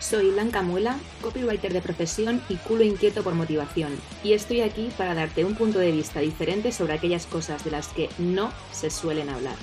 Soy 0.00 0.30
Blanca 0.30 0.62
Muela, 0.62 0.98
copywriter 1.20 1.74
de 1.74 1.82
profesión 1.82 2.40
y 2.48 2.56
culo 2.56 2.82
inquieto 2.84 3.22
por 3.22 3.34
motivación, 3.34 3.92
y 4.24 4.32
estoy 4.32 4.62
aquí 4.62 4.90
para 4.96 5.14
darte 5.14 5.44
un 5.44 5.54
punto 5.54 5.78
de 5.78 5.92
vista 5.92 6.20
diferente 6.20 6.72
sobre 6.72 6.94
aquellas 6.94 7.26
cosas 7.26 7.62
de 7.64 7.70
las 7.70 7.88
que 7.88 8.08
no 8.18 8.50
se 8.72 8.88
suelen 8.88 9.28
hablar. 9.28 9.56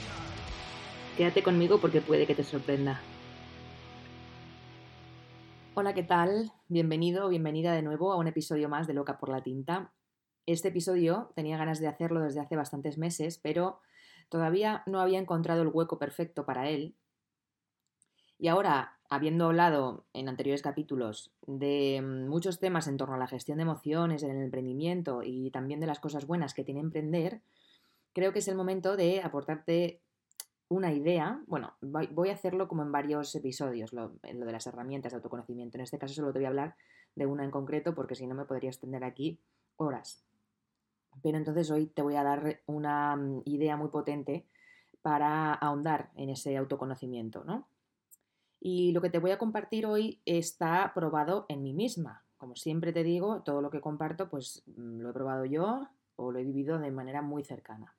Quédate 1.18 1.42
conmigo 1.42 1.82
porque 1.82 2.02
puede 2.02 2.28
que 2.28 2.36
te 2.36 2.44
sorprenda. 2.44 3.02
Hola, 5.74 5.96
¿qué 5.96 6.04
tal? 6.04 6.52
Bienvenido 6.68 7.26
o 7.26 7.30
bienvenida 7.30 7.74
de 7.74 7.82
nuevo 7.82 8.14
a 8.14 8.18
un 8.18 8.28
episodio 8.28 8.70
más 8.70 8.86
de 8.86 8.94
Loca 8.94 9.18
por 9.18 9.30
la 9.30 9.42
Tinta. 9.42 9.92
Este 10.46 10.68
episodio 10.68 11.32
tenía 11.36 11.58
ganas 11.58 11.80
de 11.80 11.88
hacerlo 11.88 12.22
desde 12.22 12.42
hace 12.42 12.56
bastantes 12.56 13.00
meses, 13.00 13.40
pero 13.42 13.80
todavía 14.30 14.84
no 14.86 15.02
había 15.02 15.18
encontrado 15.18 15.64
el 15.64 15.70
hueco 15.70 15.98
perfecto 15.98 16.46
para 16.46 16.70
él. 16.70 16.96
Y 18.38 18.50
ahora 18.50 18.97
habiendo 19.10 19.46
hablado 19.46 20.06
en 20.14 20.30
anteriores 20.30 20.62
capítulos 20.62 21.32
de 21.46 22.02
mm, 22.02 22.28
muchos 22.28 22.60
temas 22.60 22.88
en 22.88 22.98
torno 22.98 23.16
a 23.16 23.20
la 23.20 23.28
gestión 23.28 23.58
de 23.58 23.64
emociones, 23.64 24.24
en 24.24 24.32
el 24.32 24.44
emprendimiento 24.44 25.22
y 25.24 25.52
también 25.52 25.80
de 25.80 25.88
las 25.88 26.00
cosas 26.00 26.28
buenas 26.28 26.54
que 26.54 26.64
tiene 26.64 26.82
emprender, 26.82 27.42
creo 28.14 28.34
que 28.34 28.40
es 28.40 28.48
el 28.48 28.56
momento 28.56 28.98
de 28.98 29.22
aportarte 29.22 30.02
una 30.70 30.92
idea. 30.92 31.42
Bueno, 31.48 31.74
voy 31.82 32.30
a 32.30 32.34
hacerlo 32.34 32.68
como 32.68 32.84
en 32.84 32.92
varios 32.92 33.34
episodios, 33.36 33.94
lo, 33.94 34.14
lo 34.24 34.46
de 34.46 34.52
las 34.52 34.68
herramientas 34.68 35.12
de 35.12 35.18
autoconocimiento. 35.18 35.78
En 35.78 35.84
este 35.84 35.98
caso 35.98 36.14
solo 36.14 36.34
te 36.34 36.40
voy 36.40 36.46
a 36.46 36.50
hablar 36.50 36.76
de 37.16 37.26
una 37.26 37.44
en 37.44 37.52
concreto 37.52 37.96
porque 37.96 38.16
si 38.16 38.28
no 38.28 38.36
me 38.36 38.46
podría 38.46 38.70
extender 38.70 39.04
aquí 39.04 39.40
horas. 39.78 40.24
Pero 41.24 41.38
entonces 41.38 41.72
hoy 41.72 41.88
te 41.88 42.02
voy 42.02 42.16
a 42.16 42.24
dar 42.24 42.62
una 42.66 43.16
mm, 43.16 43.44
idea 43.46 43.78
muy 43.78 43.90
potente 43.90 44.46
para 45.02 45.54
ahondar 45.54 46.12
en 46.16 46.30
ese 46.30 46.58
autoconocimiento, 46.58 47.44
¿no? 47.46 47.68
Y 48.60 48.92
lo 48.92 49.02
que 49.02 49.10
te 49.10 49.20
voy 49.20 49.32
a 49.32 49.38
compartir 49.38 49.86
hoy 49.86 50.22
está 50.26 50.92
probado 50.94 51.46
en 51.50 51.64
mí 51.64 51.74
misma. 51.74 52.26
Como 52.38 52.56
siempre 52.56 52.94
te 52.94 53.04
digo, 53.04 53.42
todo 53.44 53.62
lo 53.62 53.70
que 53.70 53.82
comparto, 53.82 54.30
pues 54.30 54.64
mm, 54.66 55.00
lo 55.00 55.10
he 55.10 55.14
probado 55.14 55.46
yo 55.46 55.88
o 56.16 56.32
lo 56.32 56.40
he 56.40 56.44
vivido 56.44 56.80
de 56.80 56.92
manera 56.92 57.22
muy 57.22 57.44
cercana. 57.44 57.96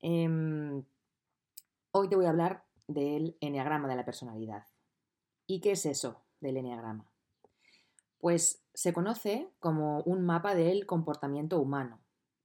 Em, 0.00 0.84
hoy 1.92 2.08
te 2.08 2.16
voy 2.16 2.26
a 2.26 2.30
hablar 2.30 2.64
del 2.86 3.36
enneagrama 3.40 3.88
de 3.88 3.96
la 3.96 4.04
personalidad. 4.04 4.64
¿Y 5.46 5.60
qué 5.60 5.72
es 5.72 5.86
eso 5.86 6.22
del 6.40 6.56
enneagrama? 6.56 7.10
Pues 8.18 8.62
se 8.74 8.92
conoce 8.92 9.48
como 9.60 10.00
un 10.02 10.24
mapa 10.24 10.54
del 10.54 10.86
comportamiento 10.86 11.60
humano. 11.60 12.00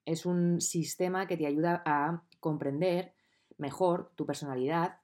Es 0.05 0.25
un 0.25 0.61
sistema 0.61 1.27
que 1.27 1.37
te 1.37 1.47
ayuda 1.47 1.81
a 1.85 2.23
comprender 2.39 3.13
mejor 3.57 4.11
tu 4.15 4.25
personalidad, 4.25 4.99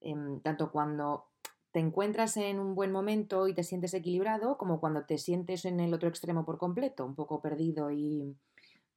em, 0.00 0.40
tanto 0.40 0.70
cuando 0.70 1.31
te 1.72 1.80
encuentras 1.80 2.36
en 2.36 2.58
un 2.58 2.74
buen 2.74 2.92
momento 2.92 3.48
y 3.48 3.54
te 3.54 3.64
sientes 3.64 3.94
equilibrado, 3.94 4.58
como 4.58 4.78
cuando 4.78 5.04
te 5.04 5.16
sientes 5.16 5.64
en 5.64 5.80
el 5.80 5.94
otro 5.94 6.08
extremo 6.08 6.44
por 6.44 6.58
completo, 6.58 7.06
un 7.06 7.14
poco 7.14 7.40
perdido 7.40 7.90
y 7.90 8.36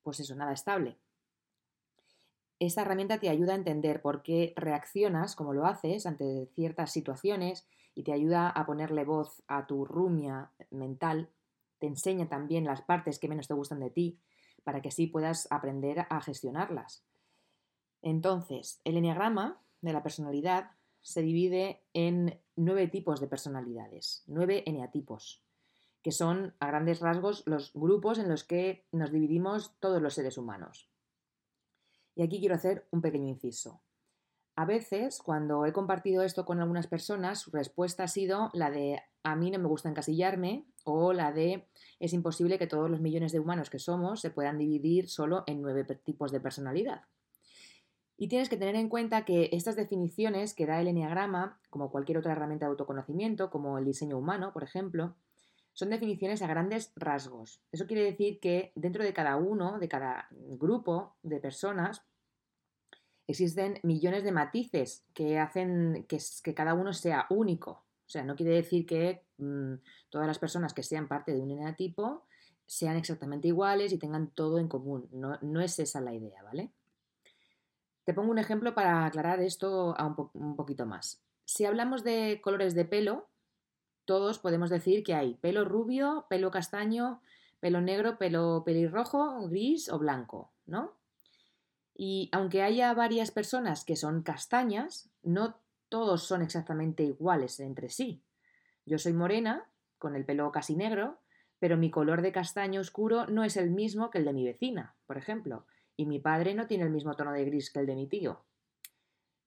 pues 0.04 0.20
eso, 0.20 0.36
nada 0.36 0.52
estable. 0.52 0.98
Esta 2.60 2.82
herramienta 2.82 3.18
te 3.18 3.30
ayuda 3.30 3.54
a 3.54 3.58
entender 3.58 4.02
por 4.02 4.24
qué 4.24 4.54
reaccionas 4.56 5.36
como 5.36 5.54
lo 5.54 5.66
haces 5.66 6.06
ante 6.06 6.48
ciertas 6.54 6.92
situaciones 6.92 7.66
y 7.96 8.04
te 8.04 8.14
ayuda 8.14 8.50
a 8.50 8.66
ponerle 8.66 9.06
voz 9.06 9.42
a 9.48 9.68
tu 9.68 9.86
rumia 9.86 10.52
mental. 10.70 11.30
Te 11.80 11.88
enseña 11.88 12.28
también 12.28 12.66
las 12.66 12.82
partes 12.82 13.20
que 13.20 13.30
menos 13.30 13.48
te 13.48 13.54
gustan 13.54 13.80
de 13.80 13.90
ti 13.90 14.20
para 14.64 14.82
que 14.82 14.90
así 14.90 15.08
puedas 15.08 15.48
aprender 15.50 16.06
a 16.10 16.22
gestionarlas. 16.22 17.04
Entonces, 18.02 18.82
el 18.84 18.98
enneagrama 18.98 19.62
de 19.82 19.94
la 19.94 20.04
personalidad 20.04 20.72
se 21.06 21.22
divide 21.22 21.84
en 21.94 22.42
nueve 22.56 22.88
tipos 22.88 23.22
de 23.22 23.28
personalidades, 23.28 24.24
nueve 24.26 24.64
eneatipos, 24.66 25.44
que 26.02 26.12
son 26.12 26.56
a 26.60 26.66
grandes 26.66 27.00
rasgos 27.00 27.44
los 27.46 27.72
grupos 27.76 28.18
en 28.18 28.28
los 28.28 28.44
que 28.44 28.88
nos 28.92 29.12
dividimos 29.12 29.76
todos 29.80 30.02
los 30.02 30.16
seres 30.16 30.40
humanos. 30.40 30.90
Y 32.16 32.24
aquí 32.24 32.40
quiero 32.40 32.56
hacer 32.56 32.88
un 32.90 33.02
pequeño 33.02 33.28
inciso. 33.28 33.84
A 34.56 34.66
veces, 34.66 35.20
cuando 35.20 35.68
he 35.68 35.74
compartido 35.74 36.24
esto 36.24 36.44
con 36.44 36.60
algunas 36.60 36.88
personas, 36.88 37.40
su 37.40 37.52
respuesta 37.52 38.06
ha 38.06 38.08
sido 38.08 38.50
la 38.54 38.72
de 38.72 39.00
a 39.22 39.36
mí 39.36 39.52
no 39.52 39.60
me 39.60 39.68
gusta 39.68 39.90
encasillarme 39.90 40.66
o 40.86 41.14
la 41.14 41.32
de 41.32 41.68
es 42.00 42.14
imposible 42.14 42.58
que 42.58 42.66
todos 42.66 42.90
los 42.90 43.00
millones 43.00 43.32
de 43.32 43.40
humanos 43.40 43.70
que 43.70 43.78
somos 43.78 44.22
se 44.22 44.32
puedan 44.32 44.58
dividir 44.58 45.08
solo 45.08 45.44
en 45.46 45.62
nueve 45.62 45.84
tipos 46.04 46.32
de 46.32 46.40
personalidad. 46.40 47.04
Y 48.18 48.30
tienes 48.30 48.48
que 48.48 48.58
tener 48.58 48.76
en 48.76 48.90
cuenta 48.90 49.26
que 49.26 49.50
estas 49.52 49.76
definiciones 49.76 50.54
que 50.54 50.66
da 50.66 50.80
el 50.80 50.88
Enneagrama, 50.88 51.60
como 51.70 51.92
cualquier 51.92 52.18
otra 52.18 52.32
herramienta 52.32 52.66
de 52.66 52.72
autoconocimiento, 52.72 53.50
como 53.50 53.78
el 53.78 53.86
diseño 53.86 54.18
humano, 54.18 54.54
por 54.54 54.64
ejemplo, 54.64 55.16
son 55.74 55.90
definiciones 55.90 56.42
a 56.42 56.48
grandes 56.48 56.94
rasgos. 56.96 57.62
Eso 57.74 57.86
quiere 57.86 58.04
decir 58.04 58.40
que 58.40 58.72
dentro 58.76 59.04
de 59.04 59.14
cada 59.14 59.36
uno, 59.36 59.78
de 59.78 59.90
cada 59.90 60.28
grupo 60.32 61.16
de 61.22 61.42
personas, 61.42 62.02
existen 63.28 63.80
millones 63.84 64.24
de 64.24 64.32
matices 64.32 65.04
que 65.14 65.38
hacen 65.38 66.06
que, 66.08 66.54
cada 66.54 66.74
uno 66.74 66.94
sea 66.94 67.26
único. 67.30 67.72
O 67.72 68.10
sea, 68.10 68.24
no 68.24 68.38
quiere 68.38 68.54
decir 68.54 68.86
que 68.86 69.24
mm, 69.38 69.74
todas 70.10 70.28
las 70.28 70.40
personas 70.40 70.74
que 70.74 70.84
sean 70.84 71.10
parte 71.10 71.34
de 71.34 71.42
un 71.42 71.52
eneatipo 71.52 72.24
sean 72.66 72.96
exactamente 72.96 73.50
iguales 73.50 73.92
y 73.92 73.98
tengan 73.98 74.30
todo 74.30 74.60
en 74.60 74.70
común. 74.70 75.10
No, 75.12 75.38
no 75.42 75.60
es 75.60 75.78
esa 75.80 76.00
la 76.00 76.14
idea, 76.14 76.42
¿vale? 76.44 76.72
Te 78.06 78.14
pongo 78.14 78.32
un 78.32 78.38
ejemplo 78.38 78.76
para 78.76 79.06
aclarar 79.06 79.42
esto 79.42 79.96
a 79.98 80.06
un, 80.06 80.56
poquito 80.56 80.86
más. 80.86 81.24
Si 81.44 81.66
hablamos 81.66 82.04
de 82.04 82.40
colores 82.42 82.76
de 82.76 82.86
pelo, 82.86 83.28
todos 84.06 84.38
podemos 84.38 84.70
decir 84.70 85.04
que 85.04 85.16
hay 85.16 85.34
pelo 85.34 85.66
rubio, 85.66 86.28
pelo 86.30 86.52
castaño, 86.52 87.20
pelo 87.60 87.82
negro, 87.82 88.20
pelo 88.20 88.62
pelirrojo, 88.64 89.48
gris 89.48 89.90
o 89.90 89.98
blanco, 89.98 90.52
¿no? 90.68 90.94
Y 91.96 92.30
aunque 92.32 92.62
haya 92.62 92.94
varias 92.94 93.32
personas 93.32 93.84
que 93.84 93.96
son 93.96 94.22
castañas, 94.22 95.10
no 95.24 95.58
todos 95.90 96.24
son 96.24 96.44
exactamente 96.44 97.04
iguales 97.04 97.60
entre 97.60 97.90
sí. 97.90 98.22
Yo 98.86 99.00
soy 99.00 99.14
morena, 99.14 99.68
con 99.98 100.16
el 100.16 100.26
pelo 100.26 100.52
casi 100.52 100.76
negro, 100.76 101.18
pero 101.58 101.76
mi 101.76 101.90
color 101.90 102.22
de 102.22 102.32
castaño 102.32 102.82
oscuro 102.82 103.26
no 103.26 103.44
es 103.44 103.58
el 103.58 103.72
mismo 103.72 104.12
que 104.12 104.20
el 104.20 104.26
de 104.26 104.34
mi 104.34 104.46
vecina, 104.46 104.94
por 105.08 105.18
ejemplo 105.18 105.66
y 105.98 106.06
mi 106.06 106.20
padre 106.20 106.54
no 106.54 106.68
tiene 106.68 106.84
el 106.84 106.92
mismo 106.92 107.16
tono 107.16 107.32
de 107.32 107.46
gris 107.46 107.72
que 107.72 107.80
el 107.80 107.86
de 107.86 107.96
mi 107.96 108.08
tío. 108.08 108.46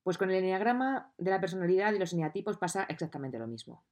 Pues 0.03 0.17
con 0.17 0.31
el 0.31 0.37
enneagrama 0.37 1.13
de 1.19 1.31
la 1.31 1.41
personalidad 1.41 1.93
y 1.93 1.99
los 1.99 2.13
eneatipos 2.13 2.57
pasa 2.57 2.85
exactamente 2.85 3.39
lo 3.39 3.47
mismo. 3.47 3.85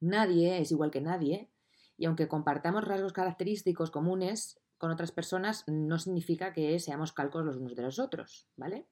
Nadie 0.00 0.60
es 0.60 0.72
igual 0.72 0.90
que 0.90 1.00
nadie, 1.00 1.50
y 1.96 2.06
aunque 2.06 2.28
compartamos 2.28 2.84
rasgos 2.84 3.12
característicos 3.12 3.90
comunes 3.90 4.60
con 4.76 4.90
otras 4.90 5.12
personas, 5.12 5.64
no 5.68 5.98
significa 5.98 6.52
que 6.52 6.78
seamos 6.80 7.12
calcos 7.12 7.44
los 7.44 7.56
unos 7.56 7.76
de 7.76 7.82
los 7.82 7.98
otros, 7.98 8.48
¿vale? 8.56 8.88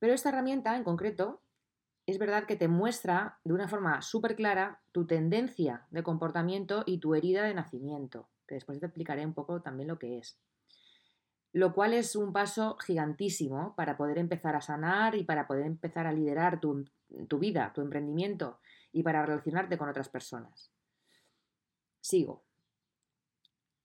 Pero 0.00 0.12
esta 0.12 0.30
herramienta 0.30 0.76
en 0.76 0.84
concreto 0.84 1.42
es 2.06 2.18
verdad 2.18 2.44
que 2.46 2.56
te 2.56 2.68
muestra 2.68 3.38
de 3.44 3.52
una 3.52 3.68
forma 3.68 4.02
súper 4.02 4.34
clara 4.34 4.82
tu 4.92 5.06
tendencia 5.06 5.86
de 5.90 6.02
comportamiento 6.02 6.82
y 6.86 6.98
tu 6.98 7.14
herida 7.14 7.44
de 7.44 7.54
nacimiento, 7.54 8.28
que 8.46 8.56
después 8.56 8.80
te 8.80 8.86
explicaré 8.86 9.24
un 9.24 9.34
poco 9.34 9.62
también 9.62 9.88
lo 9.88 9.98
que 9.98 10.18
es 10.18 10.40
lo 11.52 11.72
cual 11.72 11.94
es 11.94 12.14
un 12.14 12.32
paso 12.32 12.76
gigantísimo 12.76 13.74
para 13.76 13.96
poder 13.96 14.18
empezar 14.18 14.54
a 14.54 14.60
sanar 14.60 15.14
y 15.14 15.24
para 15.24 15.46
poder 15.46 15.66
empezar 15.66 16.06
a 16.06 16.12
liderar 16.12 16.60
tu, 16.60 16.84
vida, 17.38 17.72
tu 17.74 17.80
emprendimiento 17.80 18.58
y 18.92 19.02
para 19.02 19.24
relacionarte 19.24 19.78
con 19.78 19.88
otras 19.88 20.08
personas. 20.08 20.70
Sigo. 22.00 22.44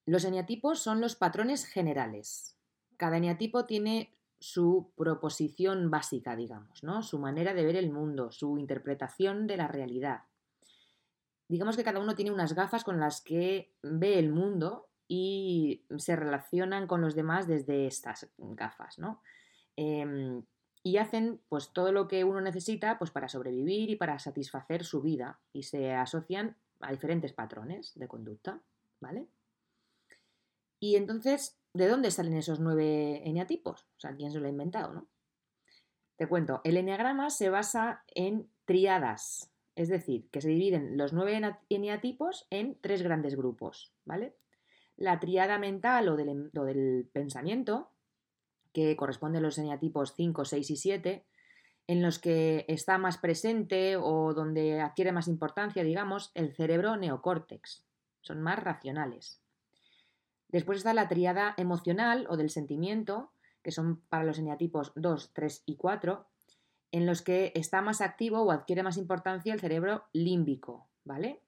Los 0.06 0.26
eneatipos 0.26 0.80
son 0.80 1.00
los 1.00 1.16
patrones 1.16 1.66
generales. 1.66 2.58
Cada 2.98 3.18
eneatipo 3.18 3.66
tiene 3.66 4.14
su 4.40 4.92
proposición 4.98 5.90
básica, 5.90 6.36
digamos, 6.36 6.84
¿no? 6.84 7.02
Su 7.02 7.18
manera 7.18 7.54
de 7.54 7.64
ver 7.64 7.78
el 7.78 7.92
mundo, 7.92 8.32
su 8.32 8.58
interpretación 8.58 9.48
de 9.48 9.56
la 9.56 9.70
realidad. 9.70 10.24
Digamos 11.48 11.78
que 11.78 11.84
cada 11.84 12.02
uno 12.02 12.16
tiene 12.16 12.32
unas 12.32 12.54
gafas 12.54 12.84
con 12.84 13.00
las 13.00 13.22
que 13.22 13.74
ve 13.82 14.20
el 14.20 14.32
mundo 14.32 14.90
y 15.08 15.86
se 15.98 16.16
relacionan 16.16 16.88
con 16.88 17.02
los 17.02 17.16
demás 17.16 17.48
desde 17.48 17.88
estas 17.88 18.30
gafas, 18.38 19.00
¿no? 19.00 19.22
Em, 19.76 20.44
y 20.84 20.98
hacen 20.98 21.40
pues 21.50 21.72
todo 21.72 21.92
lo 21.92 22.08
que 22.08 22.24
uno 22.24 22.42
necesita 22.42 22.98
pues 22.98 23.12
para 23.12 23.30
sobrevivir 23.30 23.90
y 23.90 23.96
para 23.96 24.20
satisfacer 24.20 24.84
su 24.84 25.02
vida 25.02 25.40
y 25.54 25.64
se 25.64 25.94
asocian 25.94 26.58
a 26.82 26.92
diferentes 26.92 27.34
patrones 27.34 27.94
de 27.96 28.08
conducta, 28.08 28.62
¿vale? 29.00 29.28
Y 30.80 30.98
entonces, 30.98 31.58
¿de 31.74 31.88
dónde 31.88 32.12
salen 32.12 32.36
esos 32.36 32.60
nueve 32.60 33.22
eneatipos? 33.28 33.84
O 33.84 34.00
sea, 34.00 34.16
¿quién 34.16 34.32
se 34.32 34.40
lo 34.40 34.48
ha 34.48 34.50
inventado, 34.50 34.94
no? 34.94 35.08
Te 36.18 36.28
cuento, 36.28 36.62
el 36.64 36.78
eneagrama 36.78 37.30
se 37.30 37.50
basa 37.50 38.04
en 38.14 38.50
triadas, 38.66 39.50
es 39.76 39.88
decir, 39.88 40.30
que 40.30 40.42
se 40.42 40.50
dividen 40.50 40.98
los 40.98 41.14
nueve 41.14 41.40
eneatipos 41.70 42.46
en 42.50 42.78
tres 42.82 43.02
grandes 43.02 43.36
grupos, 43.36 43.94
¿vale? 44.06 44.36
La 44.96 45.20
triada 45.20 45.58
mental 45.58 46.08
o 46.10 46.16
del, 46.16 47.10
pensamiento, 47.12 47.92
que 48.74 48.96
corresponde 48.96 49.40
a 49.40 49.42
los 49.42 49.58
eneatipos 49.58 50.14
5, 50.16 50.46
6 50.46 50.70
y 50.70 50.76
7, 50.76 51.26
en 51.88 52.02
los 52.02 52.20
que 52.20 52.66
está 52.68 52.98
más 52.98 53.18
presente 53.18 53.98
o 53.98 54.34
donde 54.34 54.82
adquiere 54.82 55.12
más 55.12 55.28
importancia, 55.28 55.84
digamos, 55.84 56.32
el 56.34 56.54
cerebro 56.54 56.96
neocórtex. 56.96 57.86
Son 58.22 58.42
más 58.42 58.64
racionales. 58.64 59.42
Después 60.48 60.78
está 60.78 60.94
la 60.94 61.10
triada 61.10 61.56
emocional 61.58 62.26
o 62.30 62.38
del 62.38 62.50
sentimiento, 62.50 63.32
que 63.64 63.72
son 63.72 64.02
para 64.10 64.24
los 64.24 64.40
eneatipos 64.40 64.94
2, 64.96 65.32
3 65.34 65.64
y 65.66 65.76
4, 65.76 66.26
en 66.92 67.08
los 67.08 67.24
que 67.24 67.52
está 67.56 67.82
más 67.82 68.02
activo 68.02 68.44
o 68.44 68.52
adquiere 68.52 68.84
más 68.84 68.98
importancia 68.98 69.54
el 69.54 69.60
cerebro 69.60 70.06
límbico, 70.14 70.88
¿vale? 71.04 71.42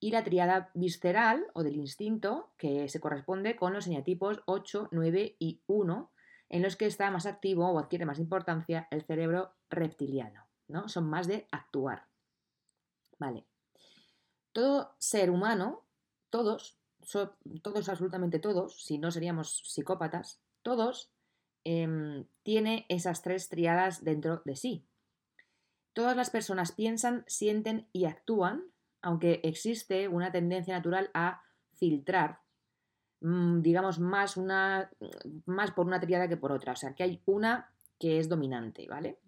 Y 0.00 0.10
la 0.12 0.22
triada 0.22 0.70
visceral 0.74 1.46
o 1.54 1.62
del 1.62 1.76
instinto, 1.76 2.52
que 2.56 2.88
se 2.88 3.00
corresponde 3.00 3.56
con 3.56 3.72
los 3.72 3.86
eneatipos 3.86 4.42
8, 4.46 4.88
9 4.92 5.36
y 5.38 5.60
1, 5.66 6.10
en 6.50 6.62
los 6.62 6.76
que 6.76 6.86
está 6.86 7.10
más 7.10 7.26
activo 7.26 7.68
o 7.68 7.78
adquiere 7.78 8.06
más 8.06 8.18
importancia 8.18 8.88
el 8.90 9.02
cerebro 9.04 9.54
reptiliano, 9.70 10.46
¿no? 10.68 10.88
Son 10.88 11.08
más 11.08 11.26
de 11.26 11.46
actuar. 11.50 12.06
Vale. 13.18 13.44
Todo 14.52 14.94
ser 14.98 15.30
humano, 15.30 15.84
todos, 16.30 16.78
todos, 17.62 17.88
absolutamente 17.88 18.38
todos, 18.38 18.84
si 18.84 18.98
no 18.98 19.10
seríamos 19.10 19.62
psicópatas, 19.66 20.40
todos 20.62 21.10
em, 21.64 22.26
tiene 22.42 22.86
esas 22.88 23.22
tres 23.22 23.48
triadas 23.48 24.04
dentro 24.04 24.42
de 24.44 24.56
sí. 24.56 24.86
Todas 25.92 26.16
las 26.16 26.30
personas 26.30 26.72
piensan, 26.72 27.24
sienten 27.26 27.88
y 27.92 28.04
actúan, 28.04 28.64
aunque 29.02 29.40
existe 29.44 30.08
una 30.08 30.32
tendencia 30.32 30.74
natural 30.74 31.10
a 31.14 31.42
filtrar 31.74 32.40
Mm, 33.20 33.62
digamos, 33.62 33.98
más, 33.98 34.36
una, 34.36 34.90
más 35.46 35.72
por 35.72 35.86
una 35.86 36.00
triada 36.00 36.28
que 36.28 36.36
por 36.36 36.52
otra. 36.52 36.72
O 36.72 36.76
sea, 36.76 36.94
que 36.94 37.02
hay 37.02 37.22
una 37.26 37.72
que 37.98 38.18
es 38.18 38.28
dominante, 38.28 38.86
¿vale? 38.88 39.18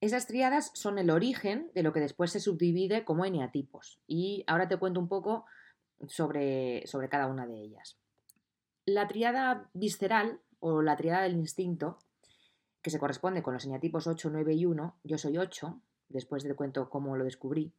Esas 0.00 0.26
triadas 0.26 0.70
son 0.74 0.98
el 0.98 1.10
origen 1.10 1.70
de 1.74 1.82
lo 1.82 1.92
que 1.92 2.00
después 2.00 2.30
se 2.30 2.40
subdivide 2.40 3.04
como 3.04 3.24
eneatipos. 3.24 4.00
Y 4.06 4.44
ahora 4.46 4.68
te 4.68 4.76
cuento 4.76 5.00
un 5.00 5.08
poco 5.08 5.46
sobre, 6.06 6.86
sobre 6.86 7.08
cada 7.08 7.26
una 7.26 7.46
de 7.46 7.60
ellas. 7.60 7.98
La 8.84 9.08
triada 9.08 9.68
visceral 9.72 10.40
o 10.60 10.82
la 10.82 10.96
triada 10.96 11.22
del 11.22 11.34
instinto, 11.34 11.98
que 12.82 12.90
se 12.90 13.00
corresponde 13.00 13.42
con 13.42 13.54
los 13.54 13.64
eneatipos 13.64 14.06
8, 14.06 14.30
9 14.30 14.54
y 14.54 14.66
1, 14.66 14.98
yo 15.02 15.18
soy 15.18 15.38
8, 15.38 15.80
después 16.08 16.42
te 16.42 16.54
cuento 16.54 16.88
cómo 16.88 17.16
lo 17.16 17.24
descubrí, 17.24 17.72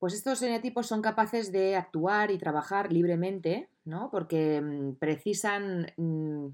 pues 0.00 0.14
estos 0.14 0.40
eneatipos 0.40 0.86
son 0.86 1.02
capaces 1.02 1.52
de 1.52 1.76
actuar 1.76 2.30
y 2.30 2.38
trabajar 2.38 2.90
libremente, 2.90 3.68
¿no? 3.84 4.10
Porque 4.10 4.60
mm, 4.60 4.94
precisan, 4.94 5.92
mm, 5.98 6.46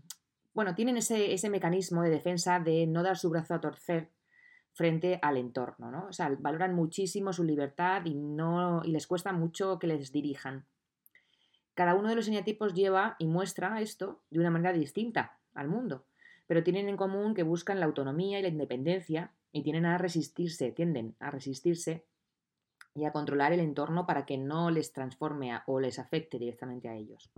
bueno, 0.52 0.74
tienen 0.74 0.96
ese, 0.96 1.32
ese, 1.32 1.48
mecanismo 1.48 2.02
de 2.02 2.10
defensa 2.10 2.58
de 2.58 2.88
no 2.88 3.04
dar 3.04 3.16
su 3.16 3.30
brazo 3.30 3.54
a 3.54 3.60
torcer 3.60 4.10
frente 4.72 5.20
al 5.22 5.36
entorno, 5.36 5.92
¿no? 5.92 6.08
O 6.08 6.12
sea, 6.12 6.28
valoran 6.40 6.74
muchísimo 6.74 7.32
su 7.32 7.44
libertad 7.44 8.04
y, 8.04 8.14
no, 8.14 8.82
y 8.84 8.90
les 8.90 9.06
cuesta 9.06 9.32
mucho 9.32 9.78
que 9.78 9.86
les 9.86 10.10
dirijan. 10.10 10.66
Cada 11.74 11.94
uno 11.94 12.08
de 12.08 12.16
los 12.16 12.26
eneatipos 12.26 12.74
lleva 12.74 13.14
y 13.20 13.28
muestra 13.28 13.80
esto 13.80 14.22
de 14.30 14.40
una 14.40 14.50
manera 14.50 14.72
distinta 14.72 15.38
al 15.54 15.68
mundo, 15.68 16.04
pero 16.48 16.64
tienen 16.64 16.88
en 16.88 16.96
común 16.96 17.32
que 17.32 17.44
buscan 17.44 17.78
la 17.78 17.86
autonomía 17.86 18.40
y 18.40 18.42
la 18.42 18.48
independencia 18.48 19.30
y 19.56 19.62
tienen 19.62 19.86
a 19.86 19.96
resistirse, 19.96 20.70
tienden 20.70 21.16
a 21.18 21.30
resistirse 21.30 22.04
y 22.94 23.06
a 23.06 23.12
controlar 23.12 23.54
el 23.54 23.60
entorno 23.60 24.04
para 24.04 24.26
que 24.26 24.36
no 24.36 24.70
les 24.70 24.92
transforme 24.92 25.58
o 25.66 25.80
les 25.80 25.98
afecte 25.98 26.38
directamente 26.38 26.90
a 26.90 26.94
ellos. 26.94 27.32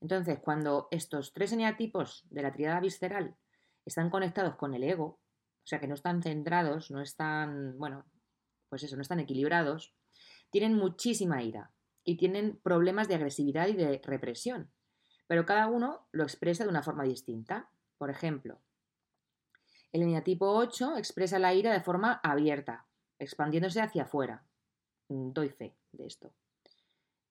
Entonces, 0.00 0.40
cuando 0.40 0.88
estos 0.90 1.32
tres 1.32 1.52
eneatipos 1.52 2.24
de 2.28 2.42
la 2.42 2.52
triada 2.52 2.80
visceral 2.80 3.36
están 3.84 4.10
conectados 4.10 4.56
con 4.56 4.74
el 4.74 4.82
ego, 4.82 5.04
o 5.04 5.66
sea 5.66 5.78
que 5.78 5.86
no 5.86 5.94
están 5.94 6.24
centrados, 6.24 6.90
no 6.90 7.00
están, 7.00 7.78
bueno, 7.78 8.04
pues 8.68 8.82
eso, 8.82 8.96
no 8.96 9.02
están 9.02 9.20
equilibrados, 9.20 9.94
tienen 10.50 10.74
muchísima 10.74 11.40
ira 11.44 11.70
y 12.02 12.16
tienen 12.16 12.58
problemas 12.64 13.06
de 13.06 13.14
agresividad 13.14 13.68
y 13.68 13.74
de 13.74 14.00
represión, 14.02 14.72
pero 15.28 15.46
cada 15.46 15.68
uno 15.68 16.08
lo 16.10 16.24
expresa 16.24 16.64
de 16.64 16.70
una 16.70 16.82
forma 16.82 17.04
distinta. 17.04 17.70
Por 17.96 18.10
ejemplo, 18.10 18.60
el 19.94 20.02
eneatipo 20.02 20.50
8 20.50 20.98
expresa 20.98 21.38
la 21.38 21.54
ira 21.54 21.72
de 21.72 21.80
forma 21.80 22.20
abierta, 22.22 22.84
expandiéndose 23.18 23.80
hacia 23.80 24.02
afuera, 24.02 24.44
Mm, 25.08 25.32
doy 25.32 25.48
fe 25.50 25.76
de 25.92 26.06
esto. 26.06 26.32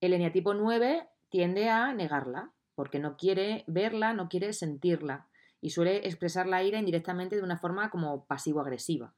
El 0.00 0.12
eneatipo 0.12 0.54
9 0.54 1.08
tiende 1.28 1.68
a 1.70 1.92
negarla, 1.92 2.52
porque 2.74 2.98
no 2.98 3.16
quiere 3.16 3.64
verla, 3.66 4.12
no 4.12 4.28
quiere 4.28 4.52
sentirla, 4.52 5.28
y 5.60 5.70
suele 5.70 6.06
expresar 6.06 6.46
la 6.46 6.62
ira 6.62 6.78
indirectamente 6.78 7.36
de 7.36 7.42
una 7.42 7.58
forma 7.58 7.90
como 7.90 8.26
pasivo-agresiva. 8.26 9.14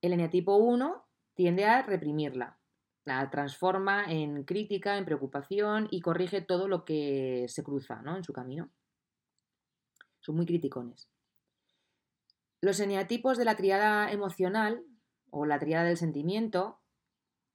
El 0.00 0.12
eneatipo 0.14 0.56
1 0.56 1.04
tiende 1.34 1.66
a 1.66 1.82
reprimirla, 1.82 2.58
la 3.04 3.28
transforma 3.30 4.10
en 4.10 4.44
crítica, 4.44 4.96
en 4.96 5.04
preocupación 5.04 5.88
y 5.90 6.00
corrige 6.00 6.40
todo 6.40 6.68
lo 6.68 6.84
que 6.84 7.46
se 7.48 7.62
cruza 7.62 8.00
¿no? 8.02 8.16
en 8.16 8.24
su 8.24 8.32
camino. 8.32 8.70
Son 10.20 10.36
muy 10.36 10.46
criticones. 10.46 11.08
Los 12.62 12.78
eneatipos 12.80 13.38
de 13.38 13.44
la 13.46 13.56
triada 13.56 14.12
emocional 14.12 14.84
o 15.30 15.46
la 15.46 15.58
triada 15.58 15.84
del 15.84 15.96
sentimiento 15.96 16.80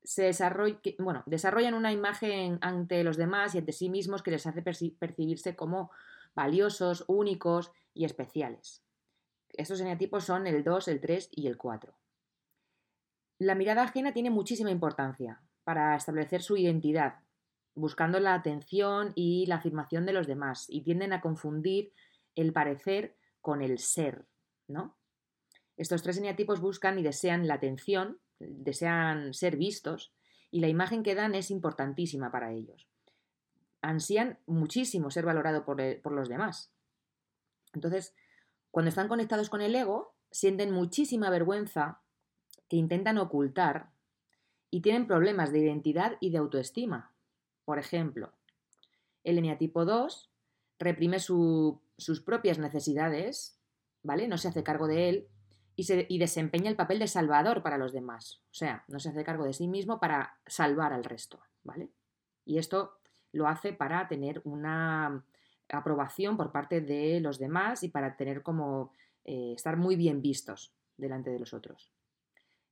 se 0.03 0.23
desarrollan 0.23 1.73
una 1.73 1.91
imagen 1.91 2.57
ante 2.61 3.03
los 3.03 3.17
demás 3.17 3.53
y 3.53 3.59
ante 3.59 3.71
sí 3.71 3.89
mismos 3.89 4.23
que 4.23 4.31
les 4.31 4.45
hace 4.47 4.61
percibirse 4.61 5.55
como 5.55 5.91
valiosos, 6.35 7.05
únicos 7.07 7.71
y 7.93 8.05
especiales. 8.05 8.83
Estos 9.49 9.79
eneatipos 9.79 10.25
son 10.25 10.47
el 10.47 10.63
2, 10.63 10.87
el 10.89 10.99
3 10.99 11.29
y 11.31 11.47
el 11.47 11.57
4. 11.57 11.95
La 13.39 13.55
mirada 13.55 13.83
ajena 13.83 14.13
tiene 14.13 14.29
muchísima 14.29 14.71
importancia 14.71 15.41
para 15.63 15.95
establecer 15.95 16.41
su 16.41 16.57
identidad, 16.57 17.19
buscando 17.73 18.19
la 18.19 18.33
atención 18.33 19.11
y 19.15 19.45
la 19.45 19.55
afirmación 19.55 20.05
de 20.05 20.13
los 20.13 20.27
demás, 20.27 20.65
y 20.69 20.81
tienden 20.81 21.13
a 21.13 21.21
confundir 21.21 21.93
el 22.35 22.53
parecer 22.53 23.15
con 23.41 23.61
el 23.61 23.79
ser, 23.79 24.25
¿no? 24.67 24.95
Estos 25.77 26.03
tres 26.03 26.17
eneatipos 26.17 26.61
buscan 26.61 26.97
y 26.99 27.03
desean 27.03 27.47
la 27.47 27.55
atención, 27.55 28.19
desean 28.39 29.33
ser 29.33 29.57
vistos 29.57 30.13
y 30.51 30.61
la 30.61 30.67
imagen 30.67 31.03
que 31.03 31.15
dan 31.15 31.35
es 31.35 31.51
importantísima 31.51 32.31
para 32.31 32.53
ellos. 32.53 32.87
Ansían 33.81 34.39
muchísimo 34.45 35.11
ser 35.11 35.25
valorado 35.25 35.65
por, 35.65 35.81
por 36.01 36.13
los 36.13 36.29
demás. 36.29 36.71
Entonces, 37.73 38.15
cuando 38.71 38.89
están 38.89 39.07
conectados 39.07 39.49
con 39.49 39.61
el 39.61 39.75
ego, 39.75 40.15
sienten 40.31 40.71
muchísima 40.71 41.29
vergüenza 41.29 42.01
que 42.69 42.77
intentan 42.77 43.17
ocultar 43.17 43.91
y 44.71 44.81
tienen 44.81 45.07
problemas 45.07 45.51
de 45.51 45.59
identidad 45.59 46.17
y 46.19 46.31
de 46.31 46.37
autoestima. 46.37 47.13
Por 47.63 47.79
ejemplo, 47.79 48.33
el 49.23 49.37
eneatipo 49.37 49.85
2 49.85 50.29
reprime 50.79 51.19
sus 51.19 52.21
propias 52.25 52.59
necesidades, 52.59 53.54
¿vale? 54.05 54.27
No 54.27 54.37
se 54.37 54.47
hace 54.47 54.63
cargo 54.63 54.87
de 54.87 55.09
él 55.09 55.27
y, 55.75 56.17
desempeña 56.17 56.69
el 56.69 56.75
papel 56.75 56.99
de 56.99 57.07
salvador 57.07 57.61
para 57.61 57.77
los 57.77 57.91
demás. 57.91 58.41
O 58.51 58.53
sea, 58.53 58.85
no 58.87 58.99
se 58.99 59.09
hace 59.09 59.23
cargo 59.23 59.43
de 59.43 59.53
sí 59.53 59.67
mismo 59.67 59.99
para 59.99 60.37
salvar 60.45 60.93
al 60.93 61.03
resto, 61.03 61.39
¿vale? 61.63 61.89
Y 62.45 62.59
esto 62.59 62.99
lo 63.33 63.47
hace 63.47 63.73
para 63.73 64.07
tener 64.07 64.41
una 64.45 65.25
aprobación 65.69 66.37
por 66.37 66.51
parte 66.51 66.79
de 66.79 67.19
los 67.19 67.39
demás 67.39 67.83
y 67.83 67.89
para 67.89 68.15
tener 68.15 68.43
como 68.43 68.91
eh, 69.25 69.53
estar 69.55 69.75
muy 69.75 69.95
bien 69.95 70.21
vistos 70.21 70.71
delante 70.95 71.31
de 71.31 71.39
los 71.39 71.53
otros. 71.53 71.91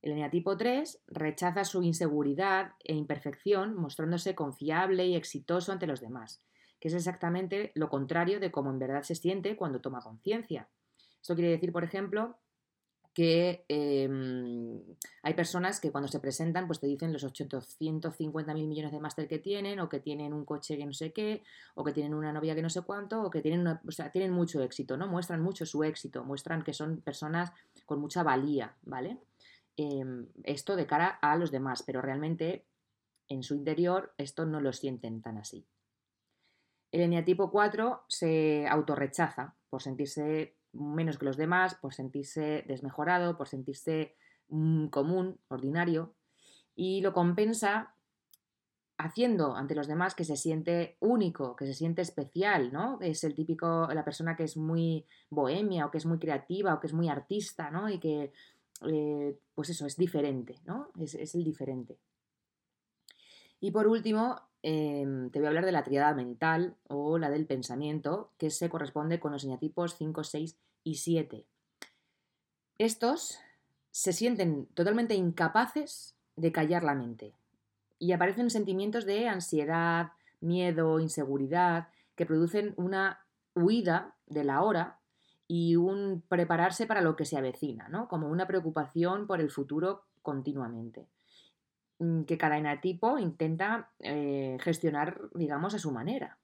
El 0.00 0.12
eneatipo 0.12 0.56
3 0.56 1.02
rechaza 1.08 1.64
su 1.64 1.82
inseguridad 1.82 2.72
e 2.84 2.94
imperfección 2.94 3.74
mostrándose 3.74 4.34
confiable 4.34 5.06
y 5.06 5.16
exitoso 5.16 5.72
ante 5.72 5.86
los 5.86 6.00
demás, 6.00 6.42
que 6.78 6.88
es 6.88 6.94
exactamente 6.94 7.72
lo 7.74 7.88
contrario 7.88 8.38
de 8.38 8.50
cómo 8.50 8.70
en 8.70 8.78
verdad 8.78 9.02
se 9.02 9.14
siente 9.14 9.56
cuando 9.56 9.80
toma 9.80 10.00
conciencia. 10.00 10.68
Esto 11.24 11.34
quiere 11.36 11.52
decir, 11.52 11.72
por 11.72 11.84
ejemplo, 11.84 12.36
que 13.14 13.64
em, 13.68 14.78
hay 15.22 15.32
personas 15.32 15.80
que 15.80 15.90
cuando 15.90 16.06
se 16.06 16.20
presentan 16.20 16.66
pues 16.66 16.80
te 16.80 16.86
dicen 16.86 17.14
los 17.14 17.24
850 17.24 18.52
mil 18.52 18.66
millones 18.66 18.92
de 18.92 19.00
máster 19.00 19.26
que 19.26 19.38
tienen 19.38 19.80
o 19.80 19.88
que 19.88 20.00
tienen 20.00 20.34
un 20.34 20.44
coche 20.44 20.76
que 20.76 20.84
no 20.84 20.92
sé 20.92 21.14
qué 21.14 21.42
o 21.76 21.82
que 21.82 21.94
tienen 21.94 22.12
una 22.12 22.30
novia 22.30 22.54
que 22.54 22.60
no 22.60 22.68
sé 22.68 22.82
cuánto 22.82 23.22
o 23.22 23.30
que 23.30 23.40
tienen, 23.40 23.66
o 23.66 23.90
sea, 23.90 24.10
tienen 24.10 24.32
mucho 24.32 24.62
éxito, 24.62 24.98
¿no? 24.98 25.06
Muestran 25.06 25.40
mucho 25.40 25.64
su 25.64 25.82
éxito, 25.82 26.24
muestran 26.24 26.62
que 26.62 26.74
son 26.74 27.00
personas 27.00 27.52
con 27.86 28.00
mucha 28.00 28.22
valía, 28.22 28.76
¿vale? 28.82 29.16
Em, 29.78 30.26
esto 30.42 30.76
de 30.76 30.86
cara 30.86 31.08
a 31.22 31.38
los 31.38 31.50
demás, 31.50 31.84
pero 31.84 32.02
realmente 32.02 32.66
en 33.30 33.42
su 33.42 33.54
interior 33.54 34.12
esto 34.18 34.44
no 34.44 34.60
lo 34.60 34.74
sienten 34.74 35.22
tan 35.22 35.38
así. 35.38 35.64
El 36.92 37.00
eneatipo 37.00 37.50
4 37.50 38.02
se 38.08 38.66
autorrechaza 38.68 39.54
por 39.70 39.80
sentirse 39.80 40.54
menos 40.74 41.18
que 41.18 41.26
los 41.26 41.36
demás, 41.36 41.74
por 41.74 41.94
sentirse 41.94 42.64
desmejorado, 42.66 43.36
por 43.36 43.48
sentirse 43.48 44.16
común, 44.90 45.40
ordinario, 45.48 46.14
y 46.74 47.00
lo 47.00 47.12
compensa 47.12 47.94
haciendo 48.96 49.56
ante 49.56 49.74
los 49.74 49.88
demás 49.88 50.14
que 50.14 50.24
se 50.24 50.36
siente 50.36 50.96
único, 51.00 51.56
que 51.56 51.66
se 51.66 51.74
siente 51.74 52.02
especial, 52.02 52.72
¿no? 52.72 52.98
Es 53.00 53.24
el 53.24 53.34
típico, 53.34 53.88
la 53.92 54.04
persona 54.04 54.36
que 54.36 54.44
es 54.44 54.56
muy 54.56 55.06
bohemia 55.30 55.86
o 55.86 55.90
que 55.90 55.98
es 55.98 56.06
muy 56.06 56.18
creativa 56.18 56.74
o 56.74 56.80
que 56.80 56.86
es 56.86 56.92
muy 56.92 57.08
artista, 57.08 57.70
¿no? 57.70 57.88
Y 57.88 57.98
que, 57.98 58.32
eh, 58.86 59.38
pues 59.54 59.70
eso, 59.70 59.86
es 59.86 59.96
diferente, 59.96 60.60
¿no? 60.64 60.90
Es, 61.00 61.14
es, 61.14 61.34
el 61.34 61.44
diferente. 61.44 61.98
Y 63.64 63.70
por 63.70 63.86
último, 63.86 64.42
Em, 64.66 65.28
te 65.28 65.40
voy 65.40 65.44
a 65.44 65.48
hablar 65.50 65.66
de 65.66 65.72
la 65.72 65.84
triada 65.84 66.14
mental 66.14 66.74
o 66.88 67.18
la 67.18 67.28
del 67.28 67.44
pensamiento, 67.44 68.30
que 68.38 68.48
se 68.48 68.70
corresponde 68.70 69.20
con 69.20 69.30
los 69.30 69.44
eneatipos 69.44 69.94
5, 69.98 70.24
6 70.24 70.56
y 70.84 70.94
7. 70.94 71.44
Estos 72.78 73.38
se 73.90 74.14
sienten 74.14 74.64
totalmente 74.72 75.16
incapaces 75.16 76.16
de 76.36 76.50
callar 76.50 76.82
la 76.82 76.94
mente 76.94 77.34
y 77.98 78.12
aparecen 78.12 78.48
sentimientos 78.48 79.04
de 79.04 79.28
ansiedad, 79.28 80.12
miedo, 80.40 80.98
inseguridad, 80.98 81.88
que 82.16 82.24
producen 82.24 82.72
una 82.78 83.20
huida 83.54 84.14
de 84.26 84.44
la 84.44 84.62
hora 84.62 84.98
y 85.46 85.76
un 85.76 86.22
prepararse 86.26 86.86
para 86.86 87.02
lo 87.02 87.16
que 87.16 87.26
se 87.26 87.36
avecina, 87.36 87.88
¿no? 87.88 88.08
como 88.08 88.30
una 88.30 88.46
preocupación 88.46 89.26
por 89.26 89.42
el 89.42 89.50
futuro 89.50 90.04
continuamente. 90.22 91.06
Mm, 92.04 92.24
que 92.24 92.36
cada 92.36 92.58
eneatipo 92.58 93.18
intenta 93.18 93.90
eh, 94.00 94.58
gestionar, 94.60 95.30
digamos, 95.34 95.74
a 95.74 95.78
su 95.78 95.90
manera. 95.90 96.38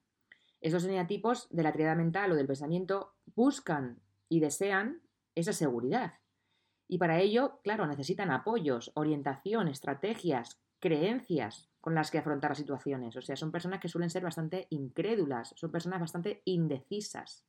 Esos 0.59 0.85
eneatipos 0.85 1.47
de 1.49 1.63
la 1.63 1.71
triada 1.71 1.95
mental 1.95 2.31
o 2.31 2.35
del 2.35 2.47
pensamiento 2.47 3.13
buscan 3.35 3.99
y 4.27 4.39
desean 4.39 5.01
esa 5.35 5.53
seguridad. 5.53 6.15
Y 6.87 6.97
para 6.97 7.19
ello, 7.19 7.59
claro, 7.63 7.85
necesitan 7.85 8.31
apoyos, 8.31 8.91
orientación, 8.95 9.67
estrategias, 9.67 10.59
creencias 10.79 11.69
con 11.79 11.95
las 11.95 12.11
que 12.11 12.17
afrontar 12.17 12.51
las 12.51 12.57
situaciones. 12.57 13.15
O 13.15 13.21
sea, 13.21 13.35
son 13.35 13.51
personas 13.51 13.79
que 13.79 13.87
suelen 13.87 14.09
ser 14.09 14.23
bastante 14.23 14.67
incrédulas, 14.69 15.53
son 15.57 15.71
personas 15.71 15.99
bastante 15.99 16.41
indecisas. 16.45 17.45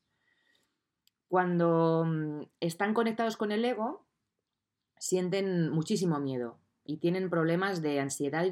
Cuando 1.29 2.05
mm, 2.07 2.43
están 2.61 2.95
conectados 2.95 3.37
con 3.37 3.53
el 3.53 3.65
ego, 3.65 4.07
sienten 4.99 5.71
muchísimo 5.71 6.19
miedo, 6.21 6.62
y 6.85 6.99
tienen 6.99 7.31
problemas 7.31 7.83
de 7.83 8.01
ansiedad 8.01 8.45
y 8.45 8.51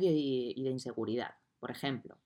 de, 0.62 0.70
inseguridad. 0.70 1.34
Por 1.58 1.70
ejemplo, 1.70 2.18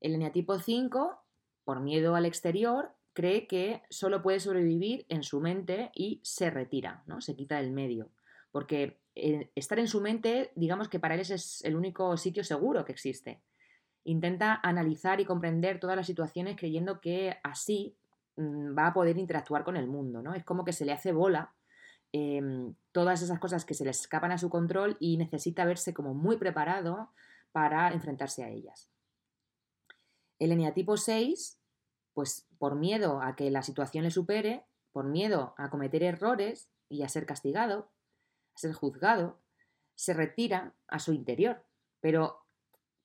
el 0.00 0.14
eneatipo 0.14 0.58
5, 0.58 1.20
por 1.64 1.80
miedo 1.80 2.14
al 2.14 2.26
exterior, 2.26 2.92
cree 3.12 3.46
que 3.46 3.82
solo 3.90 4.22
puede 4.22 4.40
sobrevivir 4.40 5.06
en 5.08 5.22
su 5.22 5.40
mente 5.40 5.90
y 5.94 6.20
se 6.22 6.50
retira, 6.50 7.02
¿no? 7.06 7.20
Se 7.20 7.34
quita 7.34 7.56
del 7.56 7.72
medio. 7.72 8.10
Porque 8.52 9.00
eh, 9.14 9.50
estar 9.54 9.78
en 9.78 9.88
su 9.88 10.00
mente, 10.00 10.52
digamos 10.54 10.88
que 10.88 11.00
para 11.00 11.14
él 11.14 11.20
es 11.20 11.64
el 11.64 11.74
único 11.74 12.16
sitio 12.16 12.44
seguro 12.44 12.84
que 12.84 12.92
existe. 12.92 13.42
Intenta 14.04 14.60
analizar 14.62 15.20
y 15.20 15.24
comprender 15.24 15.80
todas 15.80 15.96
las 15.96 16.06
situaciones 16.06 16.56
creyendo 16.56 17.00
que 17.00 17.36
así 17.42 17.96
mm, 18.36 18.78
va 18.78 18.86
a 18.86 18.94
poder 18.94 19.18
interactuar 19.18 19.64
con 19.64 19.76
el 19.76 19.88
mundo, 19.88 20.22
¿no? 20.22 20.34
Es 20.34 20.44
como 20.44 20.64
que 20.64 20.72
se 20.72 20.84
le 20.84 20.92
hace 20.92 21.12
bola 21.12 21.52
Em, 22.12 22.74
todas 22.92 23.20
esas 23.20 23.38
cosas 23.38 23.64
que 23.64 23.74
se 23.74 23.84
le 23.84 23.90
escapan 23.90 24.32
a 24.32 24.38
su 24.38 24.48
control 24.48 24.96
y 24.98 25.18
necesita 25.18 25.66
verse 25.66 25.92
como 25.92 26.14
muy 26.14 26.38
preparado 26.38 27.10
para 27.52 27.92
enfrentarse 27.92 28.44
a 28.44 28.48
ellas. 28.48 28.90
El 30.38 30.52
eneatipo 30.52 30.96
6, 30.96 31.58
pues 32.14 32.46
por 32.58 32.76
miedo 32.76 33.20
a 33.20 33.36
que 33.36 33.50
la 33.50 33.62
situación 33.62 34.04
le 34.04 34.10
supere, 34.10 34.64
por 34.92 35.04
miedo 35.04 35.54
a 35.58 35.68
cometer 35.68 36.02
errores 36.02 36.70
y 36.88 37.02
a 37.02 37.08
ser 37.08 37.26
castigado, 37.26 37.90
a 38.54 38.58
ser 38.58 38.72
juzgado, 38.72 39.38
se 39.94 40.14
retira 40.14 40.74
a 40.86 41.00
su 41.00 41.12
interior. 41.12 41.62
Pero 42.00 42.44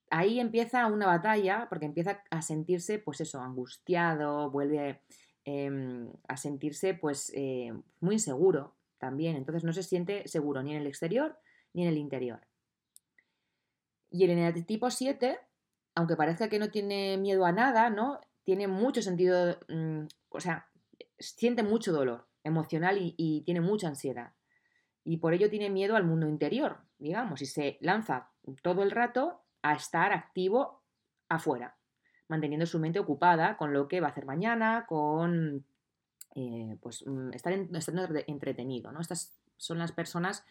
ahí 0.10 0.40
empieza 0.40 0.88
una 0.88 1.08
batalla 1.08 1.68
porque 1.68 1.86
empieza 1.86 2.24
a 2.30 2.42
sentirse, 2.42 3.00
pues 3.00 3.20
eso, 3.20 3.42
angustiado, 3.42 4.50
vuelve 4.50 5.02
em, 5.44 6.10
a 6.28 6.38
sentirse, 6.38 6.94
pues, 6.94 7.32
eh, 7.36 7.74
muy 8.00 8.16
inseguro, 8.16 8.76
también. 9.04 9.36
Entonces 9.36 9.66
no 9.66 9.74
se 9.74 9.84
siente 9.84 10.26
seguro 10.30 10.64
ni 10.64 10.72
en 10.72 10.82
el 10.82 10.88
exterior 10.88 11.38
ni 11.74 11.84
en 11.84 11.90
el 11.90 11.98
interior. 11.98 12.40
Y 14.10 14.24
el 14.24 14.30
eneatipo 14.30 14.90
7, 14.90 15.40
aunque 15.96 16.16
parezca 16.16 16.48
que 16.48 16.60
no 16.60 16.70
tiene 16.70 17.18
miedo 17.18 17.46
a 17.46 17.52
nada, 17.52 17.90
¿no? 17.90 18.22
Tiene 18.46 18.68
mucho 18.68 19.02
sentido, 19.02 19.58
mm, 19.68 20.06
o 20.30 20.40
sea, 20.40 20.70
siente 21.20 21.64
mucho 21.64 21.92
dolor 21.92 22.28
emocional 22.44 22.98
y 23.00 23.42
tiene 23.46 23.60
mucha 23.60 23.90
ansiedad. 23.90 24.34
Y 25.04 25.18
por 25.18 25.34
ello 25.34 25.50
tiene 25.50 25.70
miedo 25.70 25.96
al 25.98 26.06
mundo 26.06 26.28
interior, 26.28 26.78
digamos, 26.98 27.42
y 27.42 27.46
se 27.46 27.78
lanza 27.82 28.32
todo 28.62 28.84
el 28.84 28.92
rato 28.92 29.42
a 29.62 29.74
estar 29.74 30.14
activo 30.14 30.84
afuera, 31.28 31.76
manteniendo 32.30 32.66
su 32.66 32.80
mente 32.80 33.00
ocupada 33.00 33.58
con 33.58 33.74
lo 33.74 33.88
que 33.88 34.00
va 34.00 34.08
a 34.08 34.12
hacer 34.12 34.26
mañana, 34.26 34.86
con 34.88 35.66
eh, 36.36 36.78
pues, 36.82 37.06
mm, 37.06 37.32
estar, 37.34 37.54
entretenido, 37.54 38.92
¿no? 38.92 39.02
Estas 39.02 39.34
son 39.58 39.78
las 39.78 39.92
personas, 39.92 40.44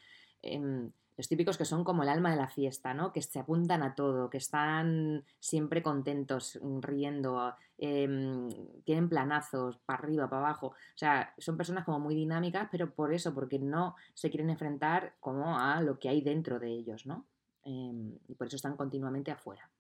em, 0.43 0.93
los 1.17 1.29
típicos 1.29 1.59
que 1.59 1.65
son 1.65 1.85
como 1.85 2.03
el 2.03 2.09
alma 2.09 2.31
de 2.31 2.37
la 2.37 2.49
fiesta, 2.49 2.95
¿no? 2.95 3.12
Que 3.12 3.21
se 3.21 3.41
apuntan 3.41 3.83
a 3.83 3.95
todo, 3.95 4.31
que 4.31 4.39
están 4.39 5.25
siempre 5.41 5.83
contentos, 5.83 6.59
mm, 6.62 6.81
riendo, 6.81 7.55
em, 7.79 8.49
tienen 8.85 9.09
planazos 9.09 9.79
para 9.79 9.99
arriba, 9.99 10.31
para 10.31 10.43
abajo. 10.43 10.69
O 10.69 10.99
sea, 10.99 11.35
son 11.39 11.57
personas 11.57 11.85
como 11.85 11.99
muy 11.99 12.15
dinámicas, 12.15 12.69
pero 12.71 12.95
por 12.95 13.12
eso, 13.12 13.35
porque 13.35 13.59
no 13.59 13.97
se 14.15 14.31
quieren 14.31 14.51
enfrentar 14.51 15.15
como 15.21 15.59
a 15.59 15.81
lo 15.83 15.99
que 15.99 16.09
hay 16.09 16.21
dentro 16.23 16.59
de 16.61 16.69
ellos, 16.69 17.07
¿no? 17.07 17.27
Em, 17.65 18.19
y 18.29 18.35
por 18.35 18.47
eso 18.47 18.57
están 18.57 18.77
continuamente 18.77 19.31
afuera. 19.31 19.72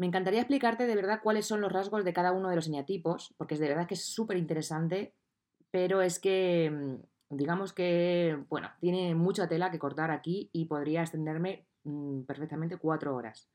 Me 0.00 0.06
encantaría 0.06 0.40
explicarte 0.40 0.86
de 0.86 0.96
verdad 0.96 1.20
cuáles 1.22 1.44
son 1.44 1.60
los 1.60 1.70
rasgos 1.70 2.06
de 2.06 2.14
cada 2.14 2.32
uno 2.32 2.48
de 2.48 2.56
los 2.56 2.68
eneatipos, 2.68 3.34
porque 3.36 3.52
es 3.52 3.60
de 3.60 3.68
verdad 3.68 3.86
que 3.86 3.92
es 3.92 4.06
súper 4.06 4.38
interesante, 4.38 5.14
pero 5.70 6.00
es 6.00 6.18
que, 6.18 6.70
mm, 6.70 7.36
digamos 7.36 7.74
que, 7.74 8.42
bueno, 8.48 8.70
tiene 8.80 9.14
mucha 9.14 9.46
tela 9.46 9.70
que 9.70 9.78
cortar 9.78 10.10
aquí 10.10 10.48
y 10.54 10.64
podría 10.64 11.02
extenderme 11.02 11.66
mm, 11.84 12.22
perfectamente 12.22 12.78
cuatro 12.78 13.14
horas. 13.14 13.50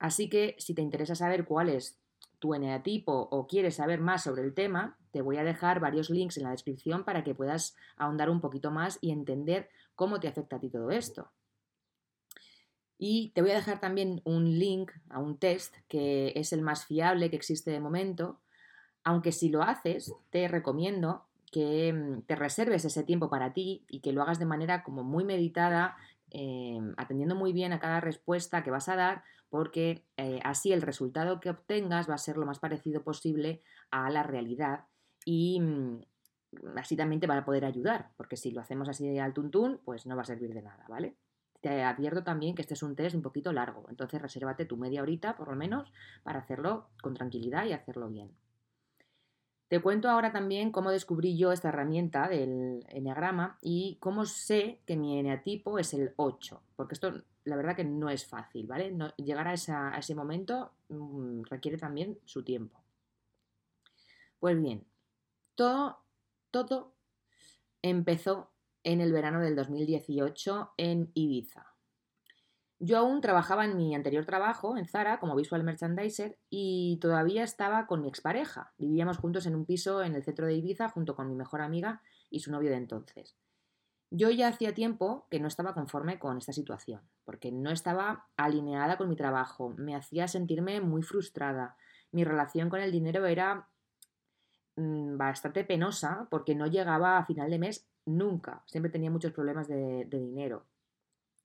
Así 0.00 0.28
que 0.28 0.56
si 0.58 0.74
te 0.74 0.82
interesa 0.82 1.14
saber 1.14 1.44
cuál 1.44 1.68
es 1.68 2.00
tu 2.40 2.54
eneatipo 2.54 3.28
o 3.30 3.46
quieres 3.46 3.76
saber 3.76 4.00
más 4.00 4.24
sobre 4.24 4.42
el 4.42 4.54
tema, 4.54 4.98
te 5.12 5.22
voy 5.22 5.36
a 5.36 5.44
dejar 5.44 5.78
varios 5.78 6.10
links 6.10 6.38
en 6.38 6.42
la 6.42 6.50
descripción 6.50 7.04
para 7.04 7.22
que 7.22 7.36
puedas 7.36 7.76
ahondar 7.96 8.30
un 8.30 8.40
poquito 8.40 8.72
más 8.72 8.98
y 9.00 9.12
entender 9.12 9.68
cómo 9.94 10.18
te 10.18 10.26
afecta 10.26 10.56
a 10.56 10.60
ti 10.60 10.70
todo 10.70 10.90
esto. 10.90 11.30
Y 12.98 13.30
te 13.30 13.42
voy 13.42 13.52
a 13.52 13.54
dejar 13.54 13.80
también 13.80 14.20
un 14.24 14.58
link 14.58 14.90
a 15.08 15.20
un 15.20 15.38
test 15.38 15.74
que 15.86 16.32
es 16.34 16.52
el 16.52 16.62
más 16.62 16.84
fiable 16.84 17.30
que 17.30 17.36
existe 17.36 17.70
de 17.70 17.80
momento, 17.80 18.40
aunque 19.04 19.30
si 19.32 19.48
lo 19.48 19.62
haces, 19.62 20.12
te 20.30 20.48
recomiendo 20.48 21.24
que 21.50 21.92
mm, 21.92 22.22
te 22.22 22.36
reserves 22.36 22.84
ese 22.84 23.04
tiempo 23.04 23.30
para 23.30 23.52
ti 23.52 23.84
y 23.88 24.00
que 24.00 24.12
lo 24.12 24.22
hagas 24.22 24.38
de 24.38 24.46
manera 24.46 24.82
como 24.82 25.04
muy 25.04 25.24
meditada, 25.24 25.96
em, 26.30 26.92
atendiendo 26.96 27.34
muy 27.34 27.52
bien 27.52 27.72
a 27.72 27.80
cada 27.80 28.00
respuesta 28.00 28.62
que 28.62 28.70
vas 28.70 28.88
a 28.88 28.96
dar, 28.96 29.22
porque 29.48 30.04
eh, 30.16 30.40
así 30.44 30.72
el 30.72 30.82
resultado 30.82 31.40
que 31.40 31.50
obtengas 31.50 32.10
va 32.10 32.14
a 32.14 32.18
ser 32.18 32.36
lo 32.36 32.46
más 32.46 32.58
parecido 32.58 33.02
posible 33.02 33.62
a 33.90 34.10
la 34.10 34.22
realidad 34.22 34.84
y 35.24 35.60
mm, 35.60 36.00
así 36.76 36.96
también 36.96 37.20
te 37.20 37.26
va 37.26 37.38
a 37.38 37.44
poder 37.44 37.64
ayudar, 37.64 38.10
porque 38.16 38.36
si 38.36 38.50
lo 38.50 38.60
hacemos 38.60 38.88
así 38.88 39.18
al 39.18 39.32
tuntún, 39.32 39.80
pues 39.84 40.06
no 40.06 40.16
va 40.16 40.22
a 40.22 40.26
servir 40.26 40.52
de 40.52 40.62
nada, 40.62 40.84
¿vale? 40.88 41.16
Te 41.60 41.82
advierto 41.82 42.22
también 42.22 42.54
que 42.54 42.62
este 42.62 42.74
es 42.74 42.82
un 42.82 42.94
test 42.94 43.16
un 43.16 43.22
poquito 43.22 43.52
largo, 43.52 43.86
entonces 43.88 44.22
resérvate 44.22 44.64
tu 44.64 44.76
media 44.76 45.02
horita 45.02 45.36
por 45.36 45.48
lo 45.48 45.56
menos 45.56 45.92
para 46.22 46.38
hacerlo 46.38 46.88
con 47.02 47.14
tranquilidad 47.14 47.66
y 47.66 47.72
hacerlo 47.72 48.08
bien. 48.08 48.30
Te 49.68 49.82
cuento 49.82 50.08
ahora 50.08 50.32
también 50.32 50.72
cómo 50.72 50.90
descubrí 50.90 51.36
yo 51.36 51.52
esta 51.52 51.68
herramienta 51.68 52.26
del 52.28 52.86
enneagrama 52.88 53.58
y 53.60 53.98
cómo 54.00 54.24
sé 54.24 54.80
que 54.86 54.96
mi 54.96 55.18
eneatipo 55.18 55.78
es 55.78 55.92
el 55.92 56.14
8, 56.16 56.62
porque 56.74 56.94
esto 56.94 57.22
la 57.44 57.56
verdad 57.56 57.76
que 57.76 57.84
no 57.84 58.08
es 58.08 58.26
fácil, 58.26 58.66
¿vale? 58.66 58.96
llegar 59.16 59.48
a, 59.48 59.52
ese 59.52 60.14
momento 60.14 60.72
mm, 60.88 61.42
requiere 61.44 61.76
también 61.76 62.18
su 62.24 62.42
tiempo. 62.44 62.80
Pues 64.38 64.60
bien, 64.60 64.84
todo, 65.54 65.98
todo 66.50 66.94
empezó 67.82 68.50
en 68.84 69.00
el 69.00 69.12
verano 69.12 69.40
del 69.40 69.56
2018 69.56 70.72
en 70.76 71.10
Ibiza. 71.14 71.66
Yo 72.80 72.98
aún 72.98 73.20
trabajaba 73.20 73.64
en 73.64 73.76
mi 73.76 73.94
anterior 73.94 74.24
trabajo, 74.24 74.76
en 74.76 74.86
Zara, 74.86 75.18
como 75.18 75.34
visual 75.34 75.64
merchandiser, 75.64 76.38
y 76.48 76.98
todavía 77.00 77.42
estaba 77.42 77.88
con 77.88 78.02
mi 78.02 78.08
expareja. 78.08 78.72
Vivíamos 78.78 79.18
juntos 79.18 79.46
en 79.46 79.56
un 79.56 79.66
piso 79.66 80.04
en 80.04 80.14
el 80.14 80.22
centro 80.22 80.46
de 80.46 80.54
Ibiza 80.54 80.88
junto 80.88 81.16
con 81.16 81.28
mi 81.28 81.34
mejor 81.34 81.60
amiga 81.60 82.02
y 82.30 82.40
su 82.40 82.52
novio 82.52 82.70
de 82.70 82.76
entonces. 82.76 83.36
Yo 84.10 84.30
ya 84.30 84.48
hacía 84.48 84.74
tiempo 84.74 85.26
que 85.28 85.40
no 85.40 85.48
estaba 85.48 85.74
conforme 85.74 86.20
con 86.20 86.38
esta 86.38 86.52
situación, 86.52 87.02
porque 87.24 87.50
no 87.50 87.70
estaba 87.70 88.26
alineada 88.36 88.96
con 88.96 89.08
mi 89.08 89.16
trabajo, 89.16 89.74
me 89.76 89.96
hacía 89.96 90.28
sentirme 90.28 90.80
muy 90.80 91.02
frustrada. 91.02 91.76
Mi 92.12 92.24
relación 92.24 92.70
con 92.70 92.80
el 92.80 92.92
dinero 92.92 93.26
era 93.26 93.68
mm, 94.76 95.18
bastante 95.18 95.64
penosa 95.64 96.28
porque 96.30 96.54
no 96.54 96.68
llegaba 96.68 97.18
a 97.18 97.26
final 97.26 97.50
de 97.50 97.58
mes 97.58 97.86
nunca, 98.08 98.62
siempre 98.66 98.90
tenía 98.90 99.10
muchos 99.10 99.32
problemas 99.32 99.68
de, 99.68 100.06
dinero. 100.10 100.66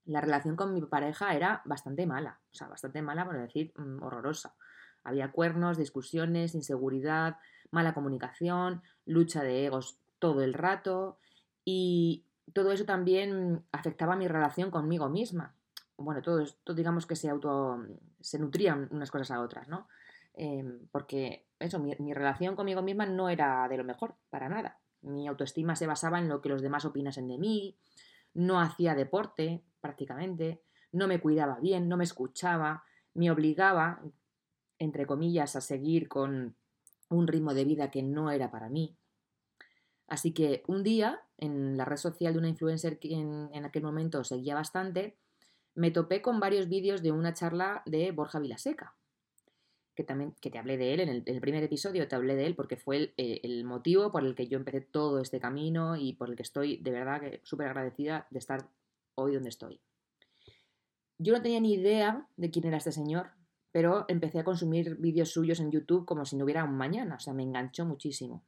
La 0.05 0.21
relación 0.21 0.55
con 0.55 0.73
mi 0.73 0.81
pareja 0.81 1.33
era 1.33 1.61
bastante 1.65 2.05
mala, 2.05 2.39
o 2.51 2.55
sea, 2.55 2.67
bastante 2.67 3.01
mala, 3.01 3.25
por 3.25 3.37
decir, 3.37 3.73
mm, 3.77 4.01
horrorosa. 4.03 4.55
Había 5.03 5.31
cuernos, 5.31 5.77
discusiones, 5.77 6.55
inseguridad, 6.55 7.37
mala 7.71 7.93
comunicación, 7.93 8.81
lucha 9.05 9.43
de 9.43 9.65
egos 9.65 9.99
todo 10.19 10.41
el 10.41 10.53
rato 10.53 11.19
y 11.65 12.25
todo 12.53 12.71
eso 12.71 12.85
también 12.85 13.65
afectaba 13.71 14.15
mi 14.15 14.27
relación 14.27 14.71
conmigo 14.71 15.09
misma. 15.09 15.55
Bueno, 15.97 16.21
todo 16.21 16.39
esto 16.39 16.73
digamos 16.73 17.05
que 17.05 17.15
se 17.15 17.29
auto 17.29 17.85
se 18.19 18.39
nutrían 18.39 18.87
unas 18.91 19.11
cosas 19.11 19.31
a 19.31 19.41
otras, 19.41 19.67
¿no? 19.67 19.87
Em, 20.33 20.87
porque 20.91 21.45
eso, 21.59 21.79
mi, 21.79 21.93
relación 22.13 22.55
conmigo 22.55 22.81
misma 22.81 23.05
no 23.05 23.29
era 23.29 23.67
de 23.67 23.77
lo 23.77 23.83
mejor, 23.83 24.15
para 24.29 24.49
nada. 24.49 24.79
Mi 25.03 25.27
autoestima 25.27 25.75
se 25.75 25.87
basaba 25.87 26.19
en 26.19 26.27
lo 26.27 26.41
que 26.41 26.49
los 26.49 26.61
demás 26.61 26.85
opinasen 26.85 27.27
de 27.27 27.37
mí, 27.37 27.77
no 28.33 28.59
hacía 28.59 28.95
deporte 28.95 29.63
prácticamente, 29.79 30.61
no 30.91 31.07
me 31.07 31.19
cuidaba 31.19 31.59
bien, 31.59 31.87
no 31.87 31.97
me 31.97 32.03
escuchaba, 32.03 32.83
me 33.13 33.29
obligaba, 33.31 34.01
entre 34.79 35.05
comillas, 35.05 35.55
a 35.55 35.61
seguir 35.61 36.07
con 36.07 36.55
un 37.09 37.27
ritmo 37.27 37.53
de 37.53 37.65
vida 37.65 37.91
que 37.91 38.01
no 38.03 38.31
era 38.31 38.51
para 38.51 38.69
mí. 38.69 38.97
Así 40.07 40.31
que 40.31 40.63
un 40.67 40.83
día, 40.83 41.21
en 41.37 41.77
la 41.77 41.85
red 41.85 41.97
social 41.97 42.33
de 42.33 42.39
una 42.39 42.49
influencer 42.49 42.99
que 42.99 43.13
en, 43.13 43.65
aquel 43.65 43.83
momento 43.83 44.23
seguía 44.23 44.55
bastante, 44.55 45.17
me 45.75 45.91
topé 45.91 46.21
con 46.21 46.39
varios 46.39 46.69
vídeos 46.69 47.01
de 47.01 47.11
una 47.11 47.33
charla 47.33 47.81
de 47.85 48.11
Borja 48.11 48.39
Vilaseca, 48.39 48.95
que 49.95 50.03
también 50.03 50.35
que 50.41 50.49
te 50.49 50.57
hablé 50.57 50.77
de 50.77 50.93
él 50.93 50.99
en 51.01 51.09
el, 51.09 51.41
primer 51.41 51.63
episodio, 51.63 52.07
te 52.07 52.15
hablé 52.15 52.35
de 52.35 52.45
él 52.45 52.55
porque 52.55 52.77
fue 52.77 52.97
el, 52.97 53.13
eh, 53.17 53.41
el, 53.43 53.63
motivo 53.63 54.11
por 54.11 54.25
el 54.25 54.35
que 54.35 54.47
yo 54.47 54.57
empecé 54.57 54.81
todo 54.81 55.19
este 55.19 55.39
camino 55.39 55.95
y 55.95 56.13
por 56.13 56.29
el 56.29 56.35
que 56.35 56.43
estoy 56.43 56.77
de 56.77 56.91
verdad 56.91 57.21
súper 57.43 57.67
agradecida 57.67 58.27
de 58.31 58.39
estar 58.39 58.67
hoy 59.15 59.33
donde 59.33 59.49
estoy. 59.49 59.79
Yo 61.17 61.33
no 61.33 61.41
tenía 61.41 61.59
ni 61.59 61.73
idea 61.73 62.27
de 62.37 62.49
quién 62.49 62.65
era 62.65 62.77
este 62.77 62.91
señor, 62.91 63.31
pero 63.71 64.05
empecé 64.07 64.39
a 64.39 64.43
consumir 64.43 64.97
vídeos 64.97 65.31
suyos 65.31 65.59
en 65.59 65.71
YouTube 65.71 66.05
como 66.05 66.25
si 66.25 66.35
no 66.35 66.43
hubiera 66.43 66.63
un 66.63 66.75
mañana, 66.75 67.15
o 67.15 67.19
sea, 67.19 67.33
me 67.33 67.43
enganchó 67.43 67.85
muchísimo 67.85 68.43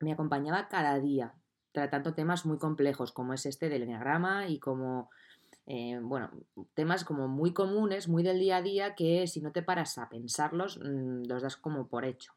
me 0.00 0.12
acompañaba 0.12 0.68
cada 0.68 0.98
día, 1.00 1.34
tratando 1.72 2.14
temas 2.14 2.46
muy 2.46 2.58
complejos 2.58 3.12
como 3.12 3.34
es 3.34 3.46
este 3.46 3.68
del 3.68 3.82
enneagrama 3.82 4.48
y 4.48 4.58
como, 4.58 5.10
eh, 5.70 6.00
bueno, 6.00 6.30
temas 6.72 7.04
como 7.04 7.28
muy 7.28 7.52
comunes, 7.52 8.08
muy 8.08 8.22
del 8.22 8.40
día 8.40 8.56
a 8.56 8.62
día, 8.62 8.94
que 8.94 9.26
si 9.26 9.42
no 9.42 9.52
te 9.52 9.62
paras 9.62 9.98
a 9.98 10.08
pensarlos, 10.08 10.78
mm, 10.78 11.24
los 11.26 11.42
das 11.42 11.58
como 11.58 11.88
por 11.88 12.06
hecho. 12.06 12.32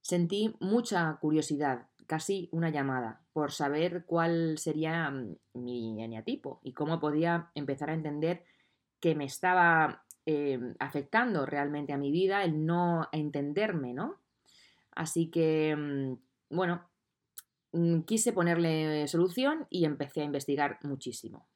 Sentí 0.00 0.56
mucha 0.58 1.16
curiosidad, 1.20 1.86
casi 2.08 2.48
una 2.50 2.70
llamada, 2.70 3.22
por 3.32 3.52
saber 3.52 4.06
cuál 4.06 4.58
sería 4.58 5.08
mm, 5.08 5.36
mi 5.54 6.02
eneatipo 6.02 6.60
y 6.64 6.72
cómo 6.72 6.98
podía 6.98 7.52
empezar 7.54 7.90
a 7.90 7.94
entender 7.94 8.42
que 8.98 9.14
me 9.14 9.24
estaba 9.26 10.04
eh, 10.26 10.58
afectando 10.80 11.46
realmente 11.46 11.92
a 11.92 11.98
mi 11.98 12.10
vida 12.10 12.42
el 12.42 12.66
no 12.66 13.08
entenderme, 13.12 13.94
¿no? 13.94 14.16
Así 14.90 15.30
que 15.30 15.76
mm, 15.76 16.54
bueno, 16.56 16.90
quise 18.04 18.32
ponerle 18.32 19.06
solución 19.06 19.68
y 19.70 19.84
empecé 19.84 20.22
a 20.22 20.24
investigar 20.24 20.80
muchísimo. 20.82 21.46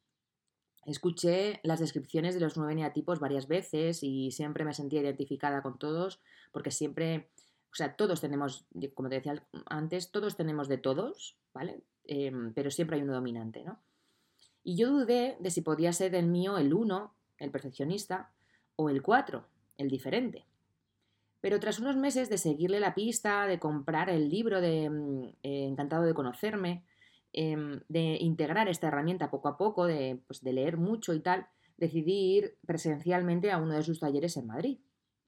Escuché 0.87 1.61
las 1.63 1.81
descripciones 1.81 2.35
de 2.35 2.41
los 2.41 2.57
nueve 2.57 2.75
neatipos 2.75 3.21
varias 3.21 3.49
veces 3.49 4.03
y 4.03 4.31
siempre 4.31 4.65
me 4.65 4.75
sentía 4.75 5.01
identificada 5.01 5.63
con 5.63 5.79
todos 5.79 6.21
porque 6.53 6.71
siempre, 6.71 7.31
o 7.73 7.75
sea, 7.75 7.97
todos 7.97 8.21
tenemos, 8.21 8.67
como 8.95 9.09
te 9.09 9.17
decía 9.17 9.47
antes, 9.67 10.11
todos 10.11 10.37
tenemos 10.37 10.69
de 10.69 10.79
todos, 10.79 11.39
¿vale? 11.53 11.83
Em, 12.05 12.53
pero 12.53 12.71
siempre 12.71 12.97
hay 12.97 13.03
uno 13.03 13.15
dominante, 13.15 13.65
¿no? 13.65 13.81
Y 14.63 14.77
yo 14.77 14.91
dudé 14.91 15.37
de 15.41 15.51
si 15.51 15.63
podía 15.63 15.93
ser 15.93 16.15
el 16.15 16.27
mío 16.27 16.59
el 16.59 16.73
uno, 16.75 17.15
el 17.39 17.51
perfeccionista, 17.51 18.33
o 18.77 18.89
el 18.89 19.03
cuatro, 19.03 19.47
el 19.79 19.89
diferente. 19.89 20.47
Pero 21.41 21.61
tras 21.61 21.79
unos 21.79 21.97
meses 21.97 22.31
de 22.31 22.39
seguirle 22.39 22.81
la 22.81 22.95
pista, 22.95 23.47
de 23.47 23.59
comprar 23.59 24.09
el 24.09 24.29
libro 24.31 24.61
de 24.61 24.89
mm, 24.89 25.25
eh, 25.43 25.67
Encantado 25.67 26.05
de 26.05 26.15
conocerme, 26.15 26.85
em, 27.35 27.81
de 27.89 28.17
integrar 28.21 28.69
esta 28.69 28.89
herramienta 28.89 29.31
poco 29.31 29.49
a 29.49 29.57
poco, 29.57 29.87
pues, 30.27 30.43
de, 30.43 30.53
leer 30.53 30.77
mucho 30.77 31.15
y 31.15 31.21
tal, 31.21 31.47
decidí 31.77 32.37
ir 32.37 32.59
presencialmente 32.67 33.51
a 33.51 33.59
uno 33.59 33.75
de 33.75 33.83
sus 33.83 34.01
talleres 34.01 34.37
en 34.37 34.47
Madrid. 34.47 34.79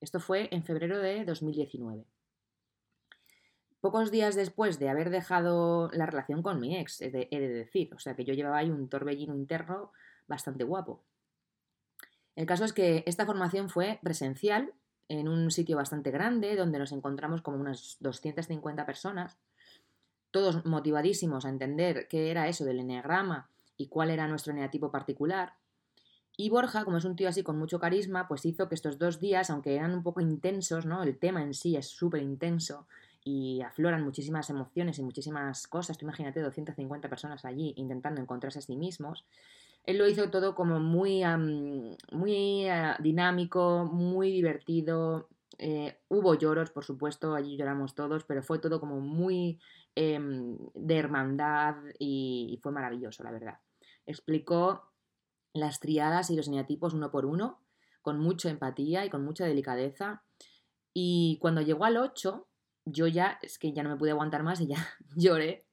Esto 0.00 0.20
fue 0.20 0.48
en 0.52 0.62
febrero 0.64 0.98
de 0.98 1.24
2019. 1.24 2.06
Pocos 3.80 4.10
días 4.10 4.34
después 4.34 4.78
de 4.78 4.88
haber 4.88 5.10
dejado 5.10 5.90
la 5.92 6.06
relación 6.06 6.42
con 6.42 6.60
mi 6.60 6.76
ex, 6.76 7.00
he 7.02 7.10
de, 7.10 7.28
decir, 7.30 7.94
o 7.94 7.98
sea 7.98 8.16
que 8.16 8.24
yo 8.24 8.34
llevaba 8.34 8.58
ahí 8.58 8.70
un 8.70 8.88
torbellino 8.88 9.34
interno 9.34 9.92
bastante 10.26 10.64
guapo. 10.64 11.04
El 12.34 12.46
caso 12.46 12.64
es 12.64 12.72
que 12.72 13.04
esta 13.06 13.26
formación 13.26 13.68
fue 13.68 13.98
presencial 14.02 14.74
en 15.08 15.28
un 15.28 15.50
sitio 15.50 15.76
bastante 15.76 16.10
grande 16.10 16.56
donde 16.56 16.78
nos 16.78 16.92
encontramos 16.92 17.42
como 17.42 17.58
unas 17.58 17.96
250 18.00 18.84
personas, 18.86 19.38
todos 20.36 20.66
motivadísimos 20.66 21.46
a 21.46 21.48
entender 21.48 22.08
qué 22.10 22.30
era 22.30 22.46
eso 22.46 22.66
del 22.66 22.80
eneagrama 22.80 23.48
y 23.78 23.86
cuál 23.86 24.10
era 24.10 24.28
nuestro 24.28 24.52
eneatipo 24.52 24.90
particular. 24.90 25.54
Y 26.36 26.50
Borja, 26.50 26.84
como 26.84 26.98
es 26.98 27.06
un 27.06 27.16
tío 27.16 27.30
así 27.30 27.42
con 27.42 27.58
mucho 27.58 27.80
carisma, 27.80 28.28
pues 28.28 28.44
hizo 28.44 28.68
que 28.68 28.74
estos 28.74 28.98
dos 28.98 29.18
días, 29.18 29.48
aunque 29.48 29.74
eran 29.74 29.94
un 29.94 30.02
poco 30.02 30.20
intensos, 30.20 30.84
¿no? 30.84 31.02
El 31.02 31.18
tema 31.18 31.42
en 31.42 31.54
sí 31.54 31.74
es 31.74 31.86
súper 31.88 32.20
intenso 32.20 32.86
y 33.24 33.62
afloran 33.62 34.04
muchísimas 34.04 34.50
emociones 34.50 34.98
y 34.98 35.02
muchísimas 35.02 35.66
cosas. 35.68 36.02
Imagínate 36.02 36.42
250 36.42 37.08
personas 37.08 37.46
allí 37.46 37.72
intentando 37.78 38.20
encontrarse 38.20 38.58
a 38.58 38.62
sí 38.62 38.76
mismos. 38.76 39.24
Él 39.84 39.96
lo 39.96 40.06
hizo 40.06 40.28
todo 40.28 40.54
como 40.54 40.80
muy, 40.80 41.22
muy 42.12 42.68
ah, 42.68 42.98
dinámico, 43.00 43.88
muy 43.90 44.32
divertido. 44.32 45.30
Eh, 45.56 45.96
hubo 46.08 46.34
lloros, 46.34 46.70
por 46.70 46.84
supuesto, 46.84 47.34
allí 47.34 47.56
lloramos 47.56 47.94
todos, 47.94 48.24
pero 48.24 48.42
fue 48.42 48.58
todo 48.58 48.80
como 48.80 49.00
muy 49.00 49.58
em, 49.96 50.56
de 50.74 50.96
hermandad 50.96 51.76
y, 51.98 52.58
fue 52.62 52.72
maravilloso, 52.72 53.24
la 53.24 53.32
verdad. 53.32 53.58
Explicó 54.06 54.92
las 55.52 55.80
triadas 55.80 56.30
y 56.30 56.36
los 56.36 56.48
eneatipos 56.48 56.94
uno 56.94 57.10
por 57.10 57.26
uno, 57.26 57.60
con 58.02 58.20
mucha 58.20 58.50
empatía 58.50 59.04
y 59.04 59.10
con 59.10 59.24
mucha 59.24 59.44
delicadeza. 59.46 60.22
Y 60.94 61.38
cuando 61.40 61.60
llegó 61.60 61.84
al 61.84 61.96
8, 61.96 62.46
yo 62.84 63.06
ya, 63.08 63.38
es 63.42 63.58
que 63.58 63.72
ya 63.72 63.82
no 63.82 63.90
me 63.90 63.96
pude 63.96 64.12
aguantar 64.12 64.44
más 64.44 64.60
y 64.60 64.68
ya 64.68 64.76
lloré 65.16 65.66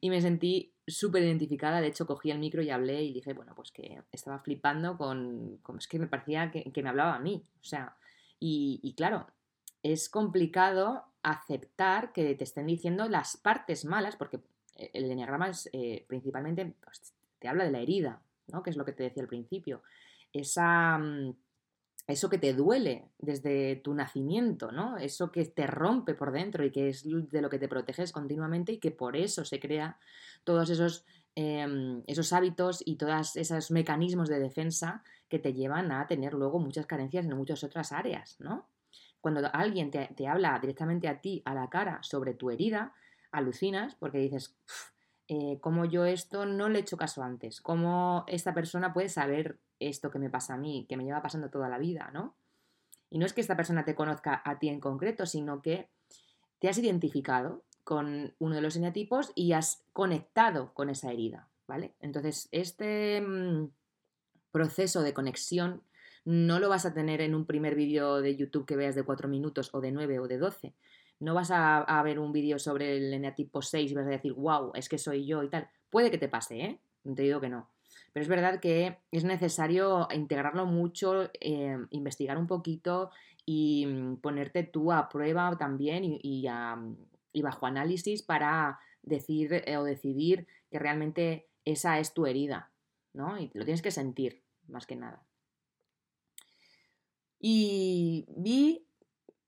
y 0.00 0.10
me 0.10 0.20
sentí 0.20 0.74
súper 0.86 1.22
identificada. 1.22 1.80
De 1.80 1.88
hecho, 1.88 2.06
cogí 2.06 2.30
el 2.30 2.38
micro 2.38 2.62
y 2.62 2.70
hablé 2.70 3.02
y 3.02 3.12
dije, 3.12 3.32
bueno, 3.32 3.54
pues 3.54 3.70
que 3.72 4.02
estaba 4.12 4.40
flipando 4.40 4.96
con. 4.96 5.60
es 5.78 5.88
que 5.88 5.98
me 5.98 6.06
parecía 6.06 6.50
que, 6.50 6.82
me 6.82 6.88
hablaba 6.88 7.14
a 7.14 7.20
mí. 7.20 7.44
O 7.60 7.64
sea, 7.64 7.96
y, 8.38 8.94
claro, 8.96 9.26
es 9.82 10.08
complicado 10.08 11.04
aceptar 11.22 12.12
que 12.12 12.34
te 12.34 12.44
estén 12.44 12.66
diciendo 12.66 13.08
las 13.08 13.36
partes 13.36 13.84
malas, 13.84 14.16
porque 14.16 14.40
el 14.76 15.10
enneagrama 15.10 15.48
es 15.48 15.68
eh, 15.72 16.04
principalmente. 16.08 16.74
Pues, 16.82 17.14
te 17.38 17.48
habla 17.48 17.64
de 17.64 17.70
la 17.70 17.80
herida, 17.80 18.20
¿no? 18.48 18.62
Que 18.62 18.70
es 18.70 18.76
lo 18.76 18.84
que 18.84 18.92
te 18.92 19.02
decía 19.02 19.22
al 19.22 19.28
principio. 19.28 19.82
Esa. 20.32 20.98
Mm, 20.98 21.34
eso 22.06 22.28
que 22.28 22.38
te 22.38 22.54
duele 22.54 23.04
desde 23.18 23.76
tu 23.76 23.94
nacimiento, 23.94 24.72
¿no? 24.72 24.96
Eso 24.96 25.30
que 25.30 25.44
te 25.44 25.66
rompe 25.66 26.14
por 26.14 26.32
dentro 26.32 26.64
y 26.64 26.72
que 26.72 26.88
es 26.88 27.04
de 27.04 27.40
lo 27.40 27.48
que 27.48 27.58
te 27.58 27.68
proteges 27.68 28.10
continuamente 28.10 28.72
y 28.72 28.78
que 28.78 28.90
por 28.90 29.16
eso 29.16 29.44
se 29.44 29.60
crea 29.60 29.98
todos 30.42 30.70
esos, 30.70 31.04
em, 31.36 32.02
esos 32.06 32.32
hábitos 32.32 32.82
y 32.84 32.96
todos 32.96 33.36
esos 33.36 33.70
mecanismos 33.70 34.28
de 34.28 34.40
defensa 34.40 35.04
que 35.28 35.38
te 35.38 35.52
llevan 35.52 35.92
a 35.92 36.08
tener 36.08 36.34
luego 36.34 36.58
muchas 36.58 36.86
carencias 36.86 37.26
en 37.26 37.36
muchas 37.36 37.62
otras 37.62 37.92
áreas, 37.92 38.36
¿no? 38.40 38.66
Cuando 39.20 39.48
alguien 39.52 39.90
te, 39.90 40.28
habla 40.28 40.58
directamente 40.58 41.08
a 41.08 41.20
ti, 41.20 41.42
a 41.44 41.54
la 41.54 41.68
cara, 41.68 41.98
sobre 42.02 42.34
tu 42.34 42.50
herida, 42.50 42.94
alucinas 43.32 43.94
porque 43.94 44.18
dices, 44.18 44.56
eh, 45.28 45.58
¿cómo 45.60 45.84
yo 45.84 46.04
esto 46.04 46.46
no 46.46 46.68
le 46.68 46.78
he 46.78 46.82
hecho 46.82 46.96
caso 46.96 47.22
antes? 47.22 47.60
¿Cómo 47.60 48.24
esta 48.26 48.54
persona 48.54 48.92
puede 48.92 49.08
saber 49.08 49.58
esto 49.78 50.10
que 50.10 50.18
me 50.18 50.30
pasa 50.30 50.54
a 50.54 50.58
mí, 50.58 50.86
que 50.88 50.96
me 50.96 51.04
lleva 51.04 51.22
pasando 51.22 51.50
toda 51.50 51.68
la 51.68 51.78
vida, 51.78 52.10
¿no? 52.12 52.34
Y 53.10 53.18
no 53.18 53.26
es 53.26 53.32
que 53.32 53.40
esta 53.40 53.56
persona 53.56 53.84
te 53.84 53.94
conozca 53.94 54.40
a 54.44 54.58
ti 54.58 54.68
en 54.68 54.80
concreto, 54.80 55.26
sino 55.26 55.62
que 55.62 55.88
te 56.60 56.68
has 56.68 56.78
identificado 56.78 57.62
con 57.84 58.34
uno 58.38 58.54
de 58.54 58.60
los 58.60 58.76
eneatipos 58.76 59.32
y 59.34 59.52
has 59.52 59.82
conectado 59.92 60.72
con 60.74 60.90
esa 60.90 61.10
herida, 61.10 61.48
¿vale? 61.66 61.94
Entonces, 62.00 62.48
este 62.52 63.20
mm, 63.20 63.70
proceso 64.52 65.02
de 65.02 65.14
conexión 65.14 65.82
no 66.24 66.58
lo 66.58 66.68
vas 66.68 66.86
a 66.86 66.94
tener 66.94 67.20
en 67.20 67.34
un 67.34 67.46
primer 67.46 67.74
vídeo 67.74 68.20
de 68.20 68.36
YouTube 68.36 68.66
que 68.66 68.76
veas 68.76 68.94
de 68.94 69.02
4 69.02 69.28
minutos 69.28 69.70
o 69.72 69.80
de 69.80 69.92
9 69.92 70.18
o 70.20 70.28
de 70.28 70.38
12. 70.38 70.74
No 71.20 71.34
vas 71.34 71.50
a, 71.52 72.02
ver 72.02 72.18
un 72.18 72.32
vídeo 72.32 72.58
sobre 72.58 72.96
el 72.96 73.12
eneatipo 73.12 73.62
6 73.62 73.90
y 73.90 73.94
vas 73.94 74.06
a 74.06 74.10
decir, 74.10 74.32
wow, 74.32 74.72
es 74.74 74.88
que 74.88 74.98
soy 74.98 75.26
yo 75.26 75.42
y 75.42 75.48
tal. 75.48 75.68
Puede 75.90 76.10
que 76.10 76.18
te 76.18 76.28
pase, 76.28 76.60
¿eh? 76.60 76.80
Te 77.14 77.22
digo 77.22 77.40
que 77.40 77.48
no. 77.48 77.68
Pero 78.12 78.22
es 78.22 78.28
verdad 78.28 78.60
que 78.60 78.98
es 79.10 79.24
necesario 79.24 80.08
integrarlo 80.12 80.66
mucho, 80.66 81.30
eh, 81.40 81.78
investigar 81.90 82.38
un 82.38 82.46
poquito 82.46 83.10
y 83.44 83.86
mm, 83.86 84.16
ponerte 84.16 84.62
tú 84.62 84.92
a 84.92 85.08
prueba 85.08 85.56
también 85.58 86.02
y, 86.04 86.46
bajo 87.42 87.66
análisis 87.66 88.22
para 88.22 88.78
decir 89.02 89.62
eh, 89.66 89.76
o 89.76 89.84
decidir 89.84 90.46
que 90.70 90.78
realmente 90.78 91.48
esa 91.64 91.98
es 91.98 92.14
tu 92.14 92.26
herida, 92.26 92.70
¿no? 93.12 93.38
Y 93.38 93.50
lo 93.54 93.64
tienes 93.64 93.82
que 93.82 93.90
sentir, 93.90 94.42
más 94.68 94.86
que 94.86 94.96
nada. 94.96 95.22
Y 97.40 98.26
vi 98.28 98.86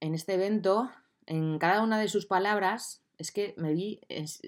en 0.00 0.14
este 0.14 0.34
evento, 0.34 0.90
en 1.26 1.58
cada 1.58 1.82
una 1.82 2.00
de 2.00 2.08
sus 2.08 2.26
palabras, 2.26 3.02
es 3.18 3.30
que 3.30 3.54
me 3.58 3.74
vi 3.74 4.00
pues, 4.08 4.40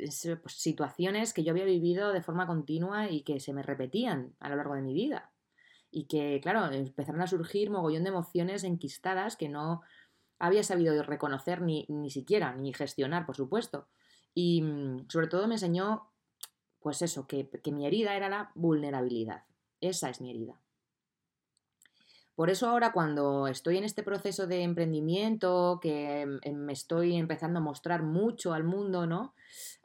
situaciones 0.46 1.34
que 1.34 1.44
yo 1.44 1.52
había 1.52 1.64
vivido 1.64 2.12
de 2.12 2.22
forma 2.22 2.46
continua 2.46 3.10
y 3.10 3.22
que 3.22 3.38
se 3.38 3.52
me 3.52 3.62
repetían 3.62 4.34
a 4.40 4.48
lo 4.48 4.56
largo 4.56 4.74
de 4.74 4.82
mi 4.82 4.94
vida. 4.94 5.30
Y 5.90 6.06
que, 6.06 6.40
claro, 6.42 6.72
empezaron 6.72 7.20
a 7.20 7.26
surgir 7.26 7.70
mogollón 7.70 8.02
de 8.02 8.08
emociones 8.08 8.64
enquistadas 8.64 9.36
que 9.36 9.48
no 9.48 9.82
había 10.38 10.64
sabido 10.64 11.00
reconocer 11.02 11.60
ni, 11.60 11.86
ni 11.88 12.10
siquiera, 12.10 12.54
ni 12.56 12.72
gestionar, 12.72 13.26
por 13.26 13.36
supuesto. 13.36 13.86
Y 14.34 14.62
mm, 14.62 15.08
sobre 15.08 15.28
todo 15.28 15.46
me 15.46 15.54
enseñó, 15.54 16.10
pues 16.80 17.02
eso, 17.02 17.28
que, 17.28 17.48
que 17.48 17.70
mi 17.70 17.86
herida 17.86 18.16
era 18.16 18.28
la 18.28 18.50
vulnerabilidad. 18.54 19.44
Esa 19.80 20.10
es 20.10 20.20
mi 20.20 20.30
herida. 20.30 20.63
Por 22.34 22.50
eso 22.50 22.68
ahora 22.68 22.92
cuando 22.92 23.46
estoy 23.46 23.76
en 23.78 23.84
este 23.84 24.02
proceso 24.02 24.46
de 24.46 24.62
emprendimiento, 24.62 25.78
que 25.80 26.22
em, 26.22 26.40
me 26.56 26.72
estoy 26.72 27.16
empezando 27.16 27.60
a 27.60 27.62
mostrar 27.62 28.02
mucho 28.02 28.52
al 28.52 28.64
mundo, 28.64 29.06
¿no? 29.06 29.34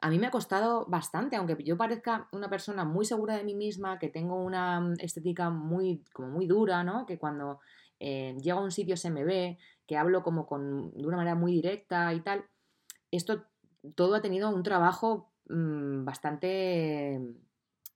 A 0.00 0.10
mí 0.10 0.18
me 0.18 0.26
ha 0.26 0.30
costado 0.32 0.84
bastante, 0.86 1.36
aunque 1.36 1.62
yo 1.62 1.76
parezca 1.76 2.28
una 2.32 2.50
persona 2.50 2.84
muy 2.84 3.04
segura 3.04 3.36
de 3.36 3.44
mí 3.44 3.54
misma, 3.54 3.98
que 4.00 4.08
tengo 4.08 4.42
una 4.42 4.80
mm, 4.80 4.94
estética 4.98 5.50
muy, 5.50 6.02
como 6.12 6.28
muy 6.30 6.46
dura, 6.46 6.82
¿no? 6.82 7.06
Que 7.06 7.18
cuando 7.18 7.60
eh, 8.00 8.36
llego 8.42 8.58
a 8.58 8.64
un 8.64 8.72
sitio 8.72 8.96
se 8.96 9.10
me 9.10 9.24
ve, 9.24 9.58
que 9.86 9.96
hablo 9.96 10.22
como 10.24 10.46
con, 10.46 10.90
de 10.92 11.06
una 11.06 11.18
manera 11.18 11.36
muy 11.36 11.52
directa 11.52 12.12
y 12.14 12.20
tal. 12.20 12.44
Esto 13.12 13.44
todo 13.94 14.14
ha 14.16 14.22
tenido 14.22 14.50
un 14.50 14.62
trabajo 14.64 15.30
mm, 15.48 16.04
bastante 16.04 17.20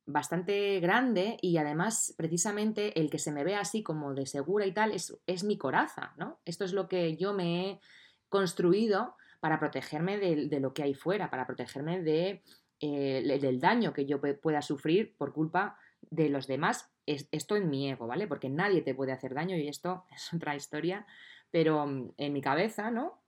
bastante 0.06 0.80
grande 0.80 1.38
y 1.40 1.56
además 1.56 2.14
precisamente 2.16 2.98
el 3.00 3.10
que 3.10 3.18
se 3.18 3.32
me 3.32 3.44
ve 3.44 3.54
así 3.54 3.82
como 3.82 4.14
de 4.14 4.26
segura 4.26 4.66
y 4.66 4.72
tal 4.72 4.92
es, 4.92 5.16
es 5.26 5.44
mi 5.44 5.56
coraza, 5.56 6.12
¿no? 6.16 6.40
Esto 6.44 6.64
es 6.64 6.72
lo 6.72 6.88
que 6.88 7.16
yo 7.16 7.32
me 7.32 7.70
he 7.70 7.80
construido 8.28 9.16
para 9.40 9.60
protegerme 9.60 10.18
de, 10.18 10.60
lo 10.60 10.72
que 10.72 10.82
hay 10.82 10.94
fuera, 10.94 11.30
para 11.30 11.46
protegerme 11.46 12.00
de, 12.00 12.42
eh, 12.80 13.38
del 13.40 13.60
daño 13.60 13.92
que 13.92 14.06
yo 14.06 14.18
pueda 14.40 14.62
sufrir 14.62 15.14
por 15.16 15.32
culpa 15.32 15.78
de 16.00 16.28
los 16.28 16.46
demás. 16.46 16.90
Es, 17.06 17.28
esto 17.30 17.56
en 17.56 17.68
mi 17.68 17.90
ego, 17.90 18.06
¿vale? 18.06 18.26
Porque 18.26 18.48
nadie 18.48 18.80
te 18.80 18.94
puede 18.94 19.12
hacer 19.12 19.34
daño 19.34 19.56
y 19.56 19.68
esto 19.68 20.04
es 20.14 20.32
otra 20.32 20.56
historia, 20.56 21.06
pero 21.50 21.86
mm, 21.86 22.12
en 22.16 22.32
mi 22.32 22.40
cabeza, 22.40 22.90
¿no? 22.90 23.20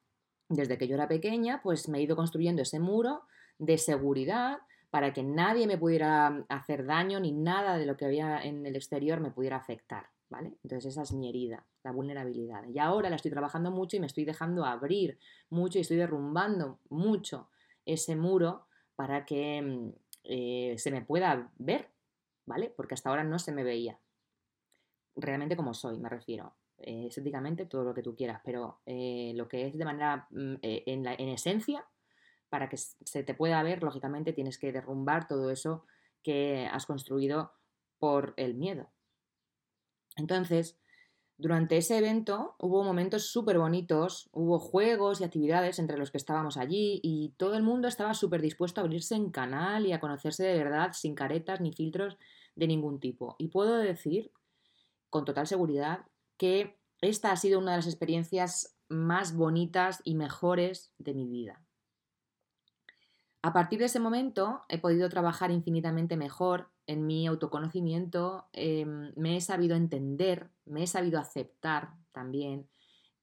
Desde 0.49 0.79
que 0.79 0.89
yo 0.89 0.95
era 0.95 1.09
pequeña, 1.09 1.61
pues 1.63 1.89
me 1.89 1.99
he 1.99 2.03
ido 2.03 2.17
construyendo 2.17 2.63
ese 2.63 2.81
muro 2.81 3.23
de 3.59 3.79
seguridad, 3.79 4.59
para 4.97 5.13
que 5.13 5.23
nadie 5.23 5.67
me 5.67 5.77
pudiera 5.77 6.47
hacer 6.49 6.87
daño 6.87 7.21
ni 7.21 7.31
nada 7.31 7.77
de 7.77 7.85
lo 7.85 7.99
que 7.99 8.07
había 8.07 8.41
en 8.41 8.65
el 8.65 8.77
exterior 8.77 9.21
me 9.21 9.31
pudiera 9.31 9.59
afectar, 9.59 10.07
¿vale? 10.31 10.57
Entonces 10.65 10.87
esa 10.95 11.03
es 11.03 11.13
mi 11.13 11.29
herida, 11.29 11.67
la 11.85 11.93
vulnerabilidad. 11.93 12.67
Y 12.67 12.79
ahora 12.79 13.11
la 13.11 13.17
estoy 13.17 13.31
trabajando 13.31 13.71
mucho 13.71 13.99
y 13.99 14.01
me 14.01 14.07
estoy 14.07 14.25
dejando 14.25 14.65
abrir 14.65 15.19
mucho 15.51 15.77
y 15.77 15.83
estoy 15.83 15.99
derrumbando 15.99 16.79
mucho 16.89 17.51
ese 17.85 18.17
muro 18.17 18.69
para 18.95 19.27
que 19.27 19.61
mm, 19.61 19.93
eh, 20.25 20.75
se 20.79 20.91
me 20.91 21.03
pueda 21.03 21.53
ver, 21.59 21.91
¿vale? 22.47 22.73
Porque 22.75 22.95
hasta 22.95 23.11
ahora 23.11 23.23
no 23.23 23.39
se 23.39 23.53
me 23.53 23.65
veía. 23.65 24.01
Realmente 25.15 25.59
como 25.59 25.75
soy, 25.75 25.99
me 25.99 26.09
refiero. 26.09 26.55
Eh, 26.79 27.09
estéticamente, 27.09 27.67
todo 27.67 27.85
lo 27.85 27.93
que 27.93 28.03
tú 28.03 28.17
quieras, 28.17 28.41
pero 28.43 28.81
eh, 28.87 29.35
lo 29.35 29.47
que 29.47 29.67
es 29.67 29.77
de 29.77 29.85
manera, 29.85 30.27
mm, 30.31 30.55
en, 30.63 31.29
esencia, 31.29 31.85
para 32.49 32.69
que 32.69 32.77
se 32.77 33.23
te 33.23 33.35
pueda 33.35 33.63
ver, 33.63 33.83
lógicamente 33.83 34.33
tienes 34.33 34.59
que 34.59 34.73
derrumbar 34.73 35.27
todo 35.27 35.51
eso 35.51 35.85
que 36.23 36.69
has 36.71 36.87
construido 36.87 37.53
por 37.99 38.35
el 38.37 38.55
miedo. 38.55 38.91
Entonces, 40.17 40.79
durante 41.39 41.77
ese 41.77 41.99
evento 41.99 42.57
hubo 42.59 42.83
momentos 42.83 43.27
súper 43.31 43.59
bonitos, 43.59 44.31
hubo 44.33 44.59
juegos 44.59 45.21
y 45.21 45.25
actividades 45.25 45.79
entre 45.79 45.99
los 45.99 46.11
que 46.11 46.17
estábamos 46.17 46.57
allí 46.57 46.99
y 47.03 47.35
todo 47.37 47.57
el 47.57 47.63
mundo 47.63 47.89
estaba 47.89 48.15
súper 48.15 48.41
dispuesto 48.41 48.81
a 48.81 48.85
abrirse 48.85 49.17
en 49.17 49.31
canal 49.31 49.85
y 49.85 49.93
a 49.93 50.01
conocerse 50.01 50.45
de 50.45 50.57
verdad 50.57 50.93
sin 50.95 51.15
caretas 51.15 51.61
ni 51.61 51.73
filtros 51.73 52.17
de 52.55 52.67
ningún 52.67 53.01
tipo. 53.01 53.37
Y 53.39 53.49
puedo 53.49 53.77
decir 53.77 54.33
con 55.11 55.27
total 55.27 55.47
seguridad 55.47 56.07
que 56.39 56.79
esta 57.03 57.33
ha 57.33 57.37
sido 57.37 57.59
una 57.59 57.73
de 57.73 57.79
las 57.79 57.87
experiencias 57.87 58.75
más 58.89 59.37
bonitas 59.37 60.01
y 60.05 60.15
mejores 60.15 60.93
de 60.99 61.13
mi 61.13 61.29
vida. 61.29 61.66
A 63.47 63.53
partir 63.53 63.79
de 63.79 63.85
ese 63.85 64.01
momento 64.01 64.65
he 64.69 64.77
podido 64.77 65.09
trabajar 65.09 65.53
infinitamente 65.53 66.17
mejor 66.17 66.69
en 66.89 67.07
mi 67.07 67.29
autoconocimiento, 67.29 68.49
em, 68.53 69.13
me 69.15 69.37
he 69.37 69.41
sabido 69.41 69.77
entender, 69.77 70.51
me 70.65 70.83
he 70.83 70.87
sabido 70.89 71.21
aceptar 71.21 71.91
también 72.11 72.69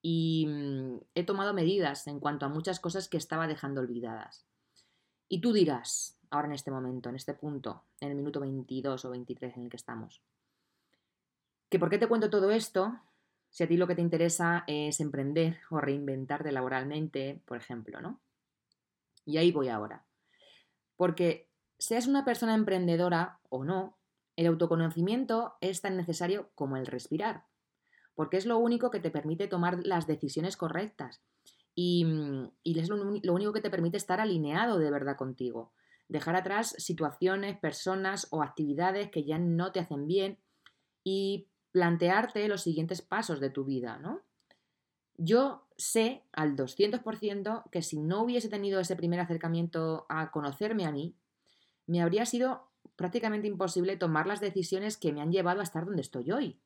y 0.00 0.46
mm, 0.48 1.00
he 1.14 1.24
tomado 1.24 1.52
medidas 1.52 2.06
en 2.06 2.20
cuanto 2.20 2.46
a 2.46 2.48
muchas 2.48 2.80
cosas 2.80 3.06
que 3.06 3.18
estaba 3.18 3.46
dejando 3.46 3.82
olvidadas. 3.82 4.46
Y 5.28 5.42
tú 5.42 5.52
dirás, 5.52 6.16
ahora 6.30 6.46
en 6.46 6.54
este 6.54 6.70
momento, 6.70 7.10
en 7.10 7.16
este 7.16 7.34
punto, 7.34 7.82
en 8.00 8.08
el 8.08 8.14
minuto 8.14 8.40
22 8.40 9.04
o 9.04 9.10
23 9.10 9.58
en 9.58 9.64
el 9.64 9.68
que 9.68 9.76
estamos, 9.76 10.22
que 11.68 11.78
por 11.78 11.90
qué 11.90 11.98
te 11.98 12.08
cuento 12.08 12.30
todo 12.30 12.50
esto 12.50 12.98
si 13.50 13.62
a 13.62 13.68
ti 13.68 13.76
lo 13.76 13.86
que 13.86 13.94
te 13.94 14.00
interesa 14.00 14.64
es 14.68 15.00
emprender 15.00 15.58
o 15.68 15.82
reinventarte 15.82 16.50
laboralmente, 16.50 17.42
por 17.44 17.58
ejemplo, 17.58 18.00
¿no? 18.00 18.22
Y 19.26 19.36
ahí 19.36 19.52
voy 19.52 19.68
ahora. 19.68 20.02
Porque 20.96 21.50
seas 21.78 22.06
una 22.06 22.24
persona 22.24 22.54
emprendedora 22.54 23.40
o 23.48 23.64
no, 23.64 23.98
el 24.36 24.46
autoconocimiento 24.46 25.54
es 25.60 25.80
tan 25.80 25.96
necesario 25.96 26.50
como 26.54 26.76
el 26.76 26.86
respirar, 26.86 27.44
porque 28.14 28.36
es 28.36 28.46
lo 28.46 28.58
único 28.58 28.90
que 28.90 29.00
te 29.00 29.10
permite 29.10 29.48
tomar 29.48 29.78
las 29.84 30.06
decisiones 30.06 30.56
correctas 30.56 31.22
y, 31.74 32.04
mm, 32.04 32.50
es 32.64 32.88
lo, 32.88 32.96
lo 32.96 33.32
único 33.32 33.52
que 33.52 33.60
te 33.60 33.70
permite 33.70 33.96
estar 33.96 34.20
alineado 34.20 34.78
de 34.78 34.90
verdad 34.90 35.16
contigo, 35.16 35.72
dejar 36.08 36.36
atrás 36.36 36.74
situaciones, 36.78 37.58
personas 37.58 38.28
o 38.30 38.42
actividades 38.42 39.10
que 39.10 39.24
ya 39.24 39.38
no 39.38 39.72
te 39.72 39.80
hacen 39.80 40.06
bien 40.06 40.38
y 41.02 41.48
plantearte 41.72 42.46
los 42.48 42.62
siguientes 42.62 43.02
pasos 43.02 43.40
de 43.40 43.50
tu 43.50 43.64
vida, 43.64 43.98
¿no? 43.98 44.22
Yo 45.16 45.63
sé 45.76 46.22
al 46.32 46.56
200% 46.56 47.64
que 47.70 47.82
si 47.82 47.98
no 48.00 48.22
hubiese 48.22 48.48
tenido 48.48 48.80
ese 48.80 48.96
primer 48.96 49.20
acercamiento 49.20 50.06
a 50.08 50.30
conocerme 50.30 50.86
a 50.86 50.92
mí, 50.92 51.16
me 51.86 52.00
habría 52.00 52.26
sido 52.26 52.70
prácticamente 52.96 53.48
imposible 53.48 53.96
tomar 53.96 54.26
las 54.26 54.40
decisiones 54.40 54.96
que 54.96 55.12
me 55.12 55.20
han 55.20 55.32
llevado 55.32 55.60
a 55.60 55.64
estar 55.64 55.84
donde 55.84 56.02
estoy 56.02 56.30
hoy. 56.30 56.60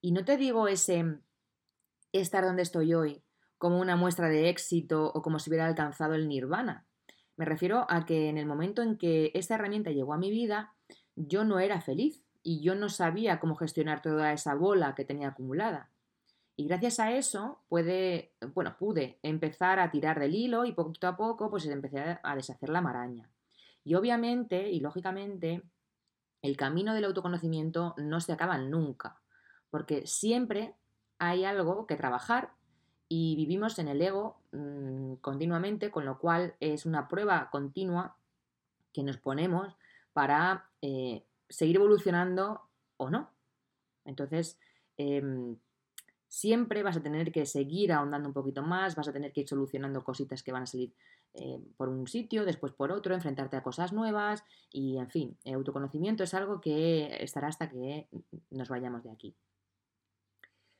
Y 0.00 0.12
no 0.12 0.24
te 0.24 0.36
digo 0.36 0.68
ese 0.68 1.18
estar 2.12 2.44
donde 2.44 2.62
estoy 2.62 2.94
hoy 2.94 3.22
como 3.56 3.80
una 3.80 3.96
muestra 3.96 4.28
de 4.28 4.48
éxito 4.48 5.10
o 5.12 5.22
como 5.22 5.38
si 5.38 5.50
hubiera 5.50 5.66
alcanzado 5.66 6.14
el 6.14 6.28
nirvana. 6.28 6.86
Me 7.36 7.44
refiero 7.44 7.86
a 7.88 8.04
que 8.06 8.28
en 8.28 8.38
el 8.38 8.46
momento 8.46 8.82
en 8.82 8.96
que 8.96 9.30
esta 9.34 9.56
herramienta 9.56 9.90
llegó 9.90 10.14
a 10.14 10.18
mi 10.18 10.30
vida, 10.30 10.74
yo 11.16 11.44
no 11.44 11.58
era 11.58 11.80
feliz 11.80 12.24
y 12.42 12.60
yo 12.62 12.74
no 12.74 12.88
sabía 12.88 13.40
cómo 13.40 13.56
gestionar 13.56 14.00
toda 14.00 14.32
esa 14.32 14.54
bola 14.54 14.94
que 14.94 15.04
tenía 15.04 15.28
acumulada. 15.28 15.90
Y 16.58 16.66
gracias 16.66 16.98
a 16.98 17.12
eso 17.12 17.60
puede, 17.68 18.32
bueno, 18.52 18.76
pude 18.76 19.20
empezar 19.22 19.78
a 19.78 19.92
tirar 19.92 20.18
del 20.18 20.34
hilo 20.34 20.64
y 20.64 20.72
poquito 20.72 21.06
a 21.06 21.16
poco 21.16 21.50
pues 21.50 21.64
empecé 21.66 22.18
a 22.20 22.34
deshacer 22.34 22.68
la 22.68 22.80
maraña. 22.80 23.30
Y 23.84 23.94
obviamente 23.94 24.68
y 24.68 24.80
lógicamente 24.80 25.62
el 26.42 26.56
camino 26.56 26.94
del 26.94 27.04
autoconocimiento 27.04 27.94
no 27.96 28.20
se 28.20 28.32
acaba 28.32 28.58
nunca, 28.58 29.20
porque 29.70 30.04
siempre 30.08 30.74
hay 31.20 31.44
algo 31.44 31.86
que 31.86 31.94
trabajar 31.94 32.50
y 33.08 33.36
vivimos 33.36 33.78
en 33.78 33.86
el 33.86 34.02
ego 34.02 34.40
mm, 34.50 35.14
continuamente, 35.20 35.92
con 35.92 36.04
lo 36.04 36.18
cual 36.18 36.56
es 36.58 36.86
una 36.86 37.06
prueba 37.06 37.50
continua 37.52 38.16
que 38.92 39.04
nos 39.04 39.18
ponemos 39.18 39.76
para 40.12 40.68
eh, 40.82 41.24
seguir 41.48 41.76
evolucionando 41.76 42.62
o 42.96 43.10
no. 43.10 43.30
Entonces, 44.04 44.58
em, 44.96 45.56
Siempre 46.28 46.82
vas 46.82 46.96
a 46.96 47.02
tener 47.02 47.32
que 47.32 47.46
seguir 47.46 47.92
ahondando 47.92 48.28
un 48.28 48.34
poquito 48.34 48.62
más, 48.62 48.94
vas 48.94 49.08
a 49.08 49.12
tener 49.12 49.32
que 49.32 49.40
ir 49.40 49.48
solucionando 49.48 50.04
cositas 50.04 50.42
que 50.42 50.52
van 50.52 50.62
a 50.62 50.66
salir 50.66 50.92
eh, 51.34 51.58
por 51.76 51.88
un 51.88 52.06
sitio, 52.06 52.44
después 52.44 52.72
por 52.72 52.92
otro, 52.92 53.14
enfrentarte 53.14 53.56
a 53.56 53.62
cosas 53.62 53.92
nuevas 53.92 54.44
y, 54.70 54.98
en 54.98 55.08
fin, 55.08 55.38
el 55.44 55.54
autoconocimiento 55.54 56.24
es 56.24 56.34
algo 56.34 56.60
que 56.60 57.22
estará 57.22 57.48
hasta 57.48 57.68
que 57.70 58.08
nos 58.50 58.68
vayamos 58.68 59.02
de 59.04 59.10
aquí. 59.10 59.34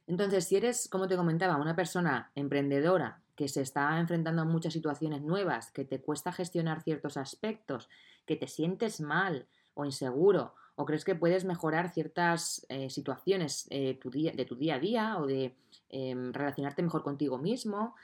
Entonces, 0.07 0.47
si 0.47 0.57
eres, 0.57 0.89
como 0.89 1.07
te 1.07 1.17
comentaba, 1.17 1.57
una 1.57 1.77
persona 1.77 2.33
emprendedora 2.35 3.23
que 3.37 3.47
se 3.47 3.61
está 3.61 4.01
enfrentando 4.01 4.43
a 4.43 4.47
muchas 4.47 4.73
situaciones 4.73 5.23
nuevas, 5.23 5.71
que 5.71 5.85
te 5.85 6.01
cuesta 6.01 6.33
gestionar 6.33 6.83
ciertos 6.83 7.17
aspectos, 7.17 7.89
que 8.27 8.37
te 8.37 8.49
sientes 8.49 9.01
mal 9.01 9.47
o 9.75 9.85
inseguro 9.85 10.55
¿O 10.81 10.87
crees 10.87 11.05
que 11.05 11.17
puedes 11.17 11.45
mejorar 11.45 11.91
ciertas 11.91 12.65
eh, 12.69 12.89
situaciones 12.89 13.67
eh, 13.71 13.99
de 14.01 14.45
tu 14.45 14.55
día 14.55 14.77
a 14.77 14.79
día 14.79 15.19
o 15.19 15.27
de 15.27 15.57
em, 15.89 16.33
relacionarte 16.33 16.85
mejor 16.85 17.03
contigo 17.03 17.37
mismo 17.37 17.97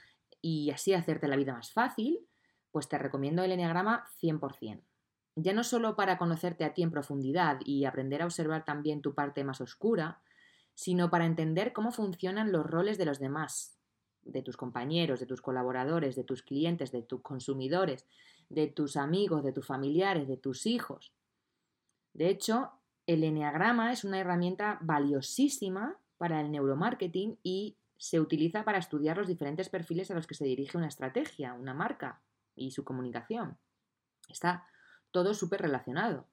y 0.42 0.72
así 0.72 0.92
hacerte 0.92 1.28
la 1.28 1.37
vida 1.37 1.52
más 1.52 1.70
fácil? 1.70 2.26
Pues 2.72 2.88
te 2.88 2.98
recomiendo 2.98 3.44
el 3.44 3.52
Enneagrama 3.52 4.04
100%. 4.20 4.82
Ya 5.37 5.52
no 5.52 5.62
solo 5.62 5.94
para 5.94 6.18
conocerte 6.18 6.64
a 6.64 6.74
ti 6.74 6.82
en 6.82 6.90
profundidad 6.90 7.60
y 7.64 7.84
aprender 7.84 8.22
a 8.22 8.24
observar 8.24 8.64
también 8.64 9.02
tu 9.02 9.14
parte 9.14 9.44
más 9.44 9.60
oscura, 9.60 10.20
sino 10.74 11.10
para 11.10 11.26
entender 11.26 11.72
cómo 11.72 11.92
funcionan 11.92 12.50
los 12.50 12.66
roles 12.66 12.98
de 12.98 13.04
los 13.04 13.20
demás, 13.20 13.78
de 14.22 14.42
tus 14.42 14.56
compañeros, 14.56 15.20
de 15.20 15.26
tus 15.26 15.42
colaboradores, 15.42 16.16
de 16.16 16.24
tus 16.24 16.42
clientes, 16.42 16.90
de 16.90 17.02
tus 17.02 17.22
consumidores, 17.22 18.04
de 18.48 18.66
tus 18.66 18.96
amigos, 18.96 19.44
de 19.44 19.52
tus 19.52 19.64
familiares, 19.64 20.26
de 20.26 20.38
tus 20.38 20.66
hijos. 20.66 21.12
De 22.14 22.29
hecho, 22.29 22.70
el 23.07 23.22
Enneagrama 23.22 23.92
es 23.92 24.05
una 24.05 24.18
herramienta 24.18 24.79
valiosísima 24.81 25.98
para 26.16 26.40
el 26.40 26.50
neuromarketing 26.50 27.38
y 27.42 27.77
se 27.98 28.20
utiliza 28.20 28.64
para 28.64 28.79
estudiar 28.79 29.16
los 29.16 29.29
diferentes 29.29 29.68
perfiles 29.68 30.11
a 30.11 30.14
los 30.14 30.27
que 30.27 30.35
se 30.35 30.44
dirige 30.44 30.79
una 30.79 30.88
estrategia, 30.88 31.55
una 31.55 31.74
marca 31.74 32.22
y 32.55 32.70
su 32.70 32.85
comunicación. 32.85 33.59
Está 34.29 34.66
todo 35.11 35.35
súper 35.35 35.62
relacionado. 35.62 36.27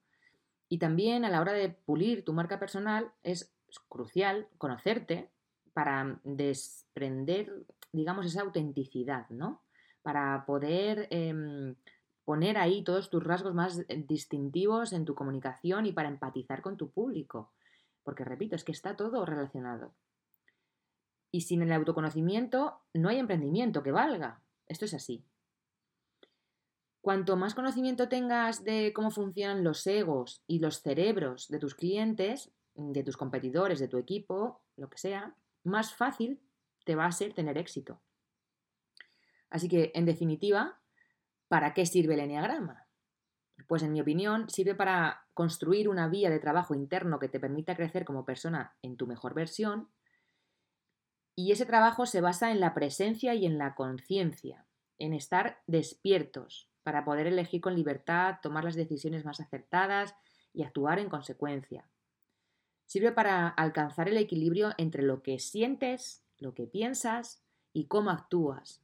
Y 0.69 0.77
también 0.77 1.25
a 1.25 1.29
la 1.29 1.41
hora 1.41 1.53
de 1.53 1.69
pulir 1.69 2.23
tu 2.23 2.33
marca 2.33 2.59
personal 2.59 3.11
es 3.23 3.53
crucial 3.89 4.47
conocerte 4.57 5.29
para 5.73 6.19
desprender, 6.23 7.65
digamos, 7.91 8.25
esa 8.25 8.41
autenticidad, 8.41 9.29
¿no? 9.29 9.61
Para 10.01 10.45
poder 10.45 11.07
em, 11.11 11.75
poner 12.25 12.57
ahí 12.57 12.83
todos 12.83 13.09
tus 13.09 13.23
rasgos 13.23 13.53
más 13.53 13.79
eh, 13.79 14.03
distintivos 14.07 14.93
en 14.93 15.05
tu 15.05 15.15
comunicación 15.15 15.85
y 15.85 15.91
para 15.91 16.09
empatizar 16.09 16.61
con 16.61 16.77
tu 16.77 16.91
público. 16.91 17.51
Porque, 18.03 18.23
repito, 18.23 18.55
es 18.55 18.63
que 18.63 18.71
está 18.71 18.95
todo 18.95 19.25
relacionado. 19.25 19.93
Y 21.31 21.41
sin 21.41 21.61
el 21.61 21.71
autoconocimiento 21.71 22.81
no 22.93 23.09
hay 23.09 23.19
emprendimiento 23.19 23.83
que 23.83 23.91
valga. 23.91 24.41
Esto 24.67 24.85
es 24.85 24.93
así. 24.93 25.23
Cuanto 27.01 27.35
más 27.35 27.55
conocimiento 27.55 28.09
tengas 28.09 28.63
de 28.63 28.93
cómo 28.93 29.09
funcionan 29.09 29.63
los 29.63 29.87
egos 29.87 30.43
y 30.45 30.59
los 30.59 30.81
cerebros 30.81 31.47
de 31.47 31.57
tus 31.57 31.73
clientes, 31.73 32.51
de 32.75 33.03
tus 33.03 33.17
competidores, 33.17 33.79
de 33.79 33.87
tu 33.87 33.97
equipo, 33.97 34.61
lo 34.77 34.89
que 34.89 34.97
sea, 34.97 35.35
más 35.63 35.93
fácil 35.93 36.39
te 36.85 36.95
va 36.95 37.05
a 37.05 37.11
ser 37.11 37.33
tener 37.33 37.57
éxito. 37.57 37.99
Así 39.49 39.67
que, 39.67 39.91
en 39.95 40.05
definitiva, 40.05 40.79
¿Para 41.51 41.73
qué 41.73 41.85
sirve 41.85 42.13
el 42.13 42.21
enneagrama? 42.21 42.87
Pues 43.67 43.83
en 43.83 43.91
mi 43.91 43.99
opinión 43.99 44.49
sirve 44.49 44.73
para 44.73 45.27
construir 45.33 45.89
una 45.89 46.07
vía 46.07 46.29
de 46.29 46.39
trabajo 46.39 46.75
interno 46.75 47.19
que 47.19 47.27
te 47.27 47.41
permita 47.41 47.75
crecer 47.75 48.05
como 48.05 48.23
persona 48.23 48.77
en 48.81 48.95
tu 48.95 49.05
mejor 49.05 49.33
versión 49.33 49.89
y 51.35 51.51
ese 51.51 51.65
trabajo 51.65 52.05
se 52.05 52.21
basa 52.21 52.51
en 52.51 52.61
la 52.61 52.73
presencia 52.73 53.35
y 53.35 53.45
en 53.45 53.57
la 53.57 53.75
conciencia, 53.75 54.65
en 54.97 55.13
estar 55.13 55.61
despiertos 55.67 56.69
para 56.83 57.03
poder 57.03 57.27
elegir 57.27 57.59
con 57.59 57.75
libertad, 57.75 58.37
tomar 58.41 58.63
las 58.63 58.75
decisiones 58.75 59.25
más 59.25 59.41
acertadas 59.41 60.15
y 60.53 60.63
actuar 60.63 60.99
en 60.99 61.09
consecuencia. 61.09 61.85
Sirve 62.85 63.11
para 63.11 63.49
alcanzar 63.49 64.07
el 64.07 64.15
equilibrio 64.15 64.71
entre 64.77 65.03
lo 65.03 65.21
que 65.21 65.37
sientes, 65.37 66.23
lo 66.37 66.53
que 66.53 66.65
piensas 66.65 67.43
y 67.73 67.87
cómo 67.87 68.09
actúas, 68.09 68.80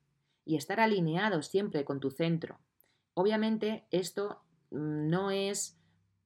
y 0.48 0.56
estar 0.56 0.80
alineado 0.80 1.42
siempre 1.42 1.84
con 1.84 2.00
tu 2.00 2.10
centro. 2.10 2.60
Obviamente 3.14 3.86
esto 3.92 4.42
mm, 4.72 5.10
no 5.10 5.30
es 5.30 5.78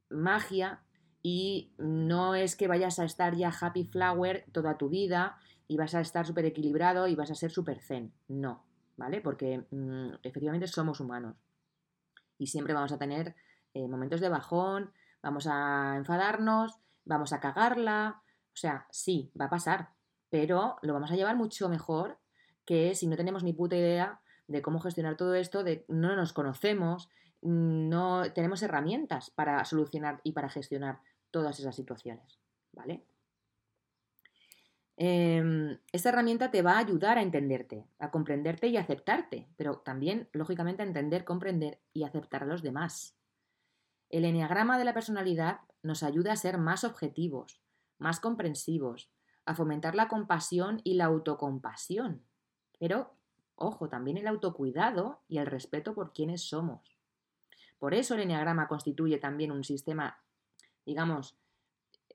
magia 0.10 0.84
y 1.24 1.74
no 1.78 2.36
es 2.36 2.56
que 2.56 2.68
vayas 2.68 3.00
a 3.00 3.06
estar 3.06 3.36
ya 3.36 3.50
happy 3.50 3.86
flower 3.86 4.46
toda 4.52 4.78
tu 4.78 4.90
vida 4.90 5.38
y 5.68 5.78
vas 5.78 5.96
a 5.96 6.02
estar 6.02 6.26
súper 6.26 6.46
equilibrado 6.46 7.08
y 7.08 7.16
vas 7.16 7.32
a 7.32 7.36
ser 7.36 7.52
súper 7.52 7.80
zen. 7.80 8.14
No, 8.28 8.64
¿vale? 8.96 9.22
Porque 9.22 9.66
mm, 9.72 10.16
efectivamente 10.24 10.68
somos 10.68 11.00
humanos 11.00 11.36
y 12.38 12.48
siempre 12.48 12.74
vamos 12.74 12.92
a 12.92 13.00
tener 13.00 13.36
eh, 13.74 13.88
momentos 13.88 14.22
de 14.22 14.30
bajón, 14.30 14.92
vamos 15.24 15.48
a 15.48 15.96
enfadarnos, 15.96 16.78
vamos 17.06 17.34
a 17.34 17.40
cagarla. 17.40 18.22
O 18.54 18.58
sea, 18.58 18.86
sí, 18.92 19.32
va 19.40 19.46
a 19.46 19.50
pasar, 19.50 19.94
pero 20.30 20.78
lo 20.84 20.94
vamos 20.94 21.12
a 21.12 21.16
llevar 21.16 21.36
mucho 21.36 21.70
mejor 21.70 22.21
que 22.66 22.96
si 22.96 23.08
no 23.08 23.16
tenemos 23.16 23.44
ni 23.44 23.54
puta 23.54 23.76
idea 23.76 24.22
de 24.48 24.62
cómo 24.62 24.80
gestionar 24.80 25.18
todo 25.18 25.36
esto, 25.36 25.64
de 25.64 25.86
no 25.88 26.16
nos 26.16 26.34
conocemos, 26.34 27.10
no 27.42 28.24
tenemos 28.34 28.62
herramientas 28.62 29.32
para 29.32 29.64
solucionar 29.66 30.22
y 30.24 30.34
para 30.34 30.50
gestionar 30.50 31.00
todas 31.32 31.60
esas 31.60 31.76
situaciones, 31.76 32.40
¿vale? 32.72 33.04
Em, 34.98 35.80
esta 35.92 36.10
herramienta 36.10 36.52
te 36.52 36.62
va 36.62 36.74
a 36.74 36.80
ayudar 36.80 37.18
a 37.18 37.24
entenderte, 37.24 37.88
a 37.98 38.12
comprenderte 38.12 38.68
y 38.68 38.78
aceptarte, 38.78 39.48
pero 39.58 39.80
también, 39.80 40.30
lógicamente, 40.32 40.84
a 40.84 40.86
entender, 40.86 41.26
comprender 41.26 41.80
y 41.94 42.04
aceptar 42.04 42.44
a 42.44 42.46
los 42.46 42.62
demás. 42.62 43.18
El 44.10 44.26
enneagrama 44.26 44.78
de 44.78 44.86
la 44.86 44.94
personalidad 44.94 45.62
nos 45.82 46.04
ayuda 46.04 46.34
a 46.34 46.36
ser 46.36 46.58
más 46.58 46.84
objetivos, 46.84 47.62
más 47.98 48.20
comprensivos, 48.20 49.10
a 49.46 49.56
fomentar 49.56 49.96
la 49.96 50.08
compasión 50.08 50.82
y 50.84 50.94
la 50.96 51.06
autocompasión, 51.06 52.24
pero, 52.82 53.14
ojo, 53.54 53.90
también 53.90 54.18
el 54.18 54.26
autocuidado 54.26 55.22
y 55.28 55.38
el 55.38 55.46
respeto 55.46 55.94
por 55.94 56.14
quienes 56.14 56.42
somos. 56.42 56.98
Por 57.78 57.94
eso 57.94 58.16
el 58.16 58.22
Enneagrama 58.22 58.68
constituye 58.68 59.20
también 59.20 59.52
un 59.52 59.64
sistema, 59.64 60.20
digamos, 60.84 61.38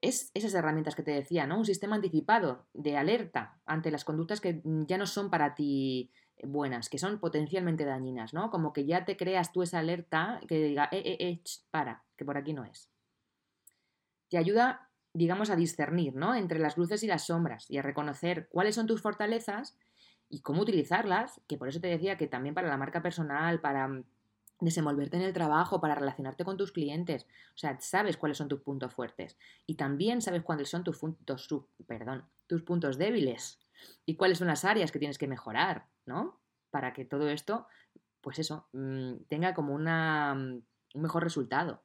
es 0.01 0.33
esas 0.35 0.55
herramientas 0.55 0.97
que 0.97 1.05
te 1.05 1.13
decía, 1.13 1.47
¿no? 1.47 1.57
Un 1.59 1.65
sistema 1.65 1.95
anticipado 1.95 2.67
de 2.75 2.97
alerta 2.97 3.61
ante 3.65 3.93
las 3.93 4.05
conductas 4.05 4.41
que 4.41 4.61
ya 4.65 4.99
no 4.99 5.07
son 5.07 5.31
para 5.31 5.55
ti 5.55 6.11
buenas, 6.43 6.89
que 6.89 6.99
son 6.99 7.21
potencialmente 7.21 7.85
dañinas, 7.85 8.35
¿no? 8.35 8.51
Como 8.51 8.73
que 8.73 8.85
ya 8.85 9.05
te 9.05 9.17
creas 9.17 9.53
tú 9.53 9.63
esa 9.63 9.79
alerta 9.79 10.41
que 10.49 10.61
diga, 10.61 10.89
eh, 10.91 11.01
eh, 11.05 11.17
eh, 11.21 11.43
para, 11.71 12.03
que 12.17 12.25
por 12.25 12.37
aquí 12.37 12.55
no 12.55 12.65
es. 12.65 12.91
Te 14.31 14.37
ayuda, 14.37 14.91
digamos, 15.13 15.49
a 15.49 15.55
discernir, 15.55 16.17
¿no? 16.17 16.35
Entre 16.35 16.59
las 16.59 16.77
luces 16.77 17.05
y 17.05 17.07
las 17.07 17.27
sombras 17.27 17.71
y 17.71 17.79
a 17.79 17.83
reconocer 17.83 18.49
cuáles 18.49 18.75
son 18.75 18.89
tus 18.89 19.01
fortalezas 19.01 19.79
y 20.29 20.41
cómo 20.41 20.63
utilizarlas, 20.63 21.41
que 21.47 21.57
por 21.57 21.69
eso 21.69 21.81
te 21.81 21.89
decía 21.89 22.17
que 22.17 22.27
también 22.27 22.55
para 22.55 22.69
la 22.69 22.77
marca 22.77 23.03
personal, 23.03 23.61
para 23.61 23.89
mm, 23.89 24.05
desenvolverte 24.61 25.17
en 25.17 25.23
el 25.23 25.33
trabajo, 25.33 25.81
para 25.81 25.95
relacionarte 25.95 26.45
con 26.45 26.57
tus 26.57 26.73
clientes, 26.73 27.27
o 27.55 27.59
sea, 27.59 27.79
sabes 27.81 28.17
cuáles 28.17 28.39
son 28.39 28.49
tus 28.49 28.61
puntos 28.61 28.93
fuertes 28.95 29.37
y 29.67 29.75
también 29.75 30.23
sabes 30.23 30.43
cuáles 30.43 30.69
son 30.69 30.83
tus 30.83 30.99
puntos, 30.99 31.49
perdón, 31.87 32.25
tus 32.47 32.63
puntos 32.63 32.97
débiles 32.97 33.59
y 34.07 34.17
cuáles 34.17 34.39
son 34.39 34.49
las 34.49 34.65
áreas 34.65 34.91
que 34.93 34.99
tienes 34.99 35.19
que 35.19 35.29
mejorar, 35.29 35.87
¿no? 36.07 36.41
Para 36.71 36.93
que 36.93 37.05
todo 37.05 37.29
esto, 37.29 37.67
pues 38.21 38.39
eso, 38.39 38.67
mm, 38.73 39.25
tenga 39.29 39.55
como 39.55 39.75
una, 39.75 40.35
mm, 40.35 40.63
un 40.95 41.03
mejor 41.03 41.23
resultado. 41.23 41.83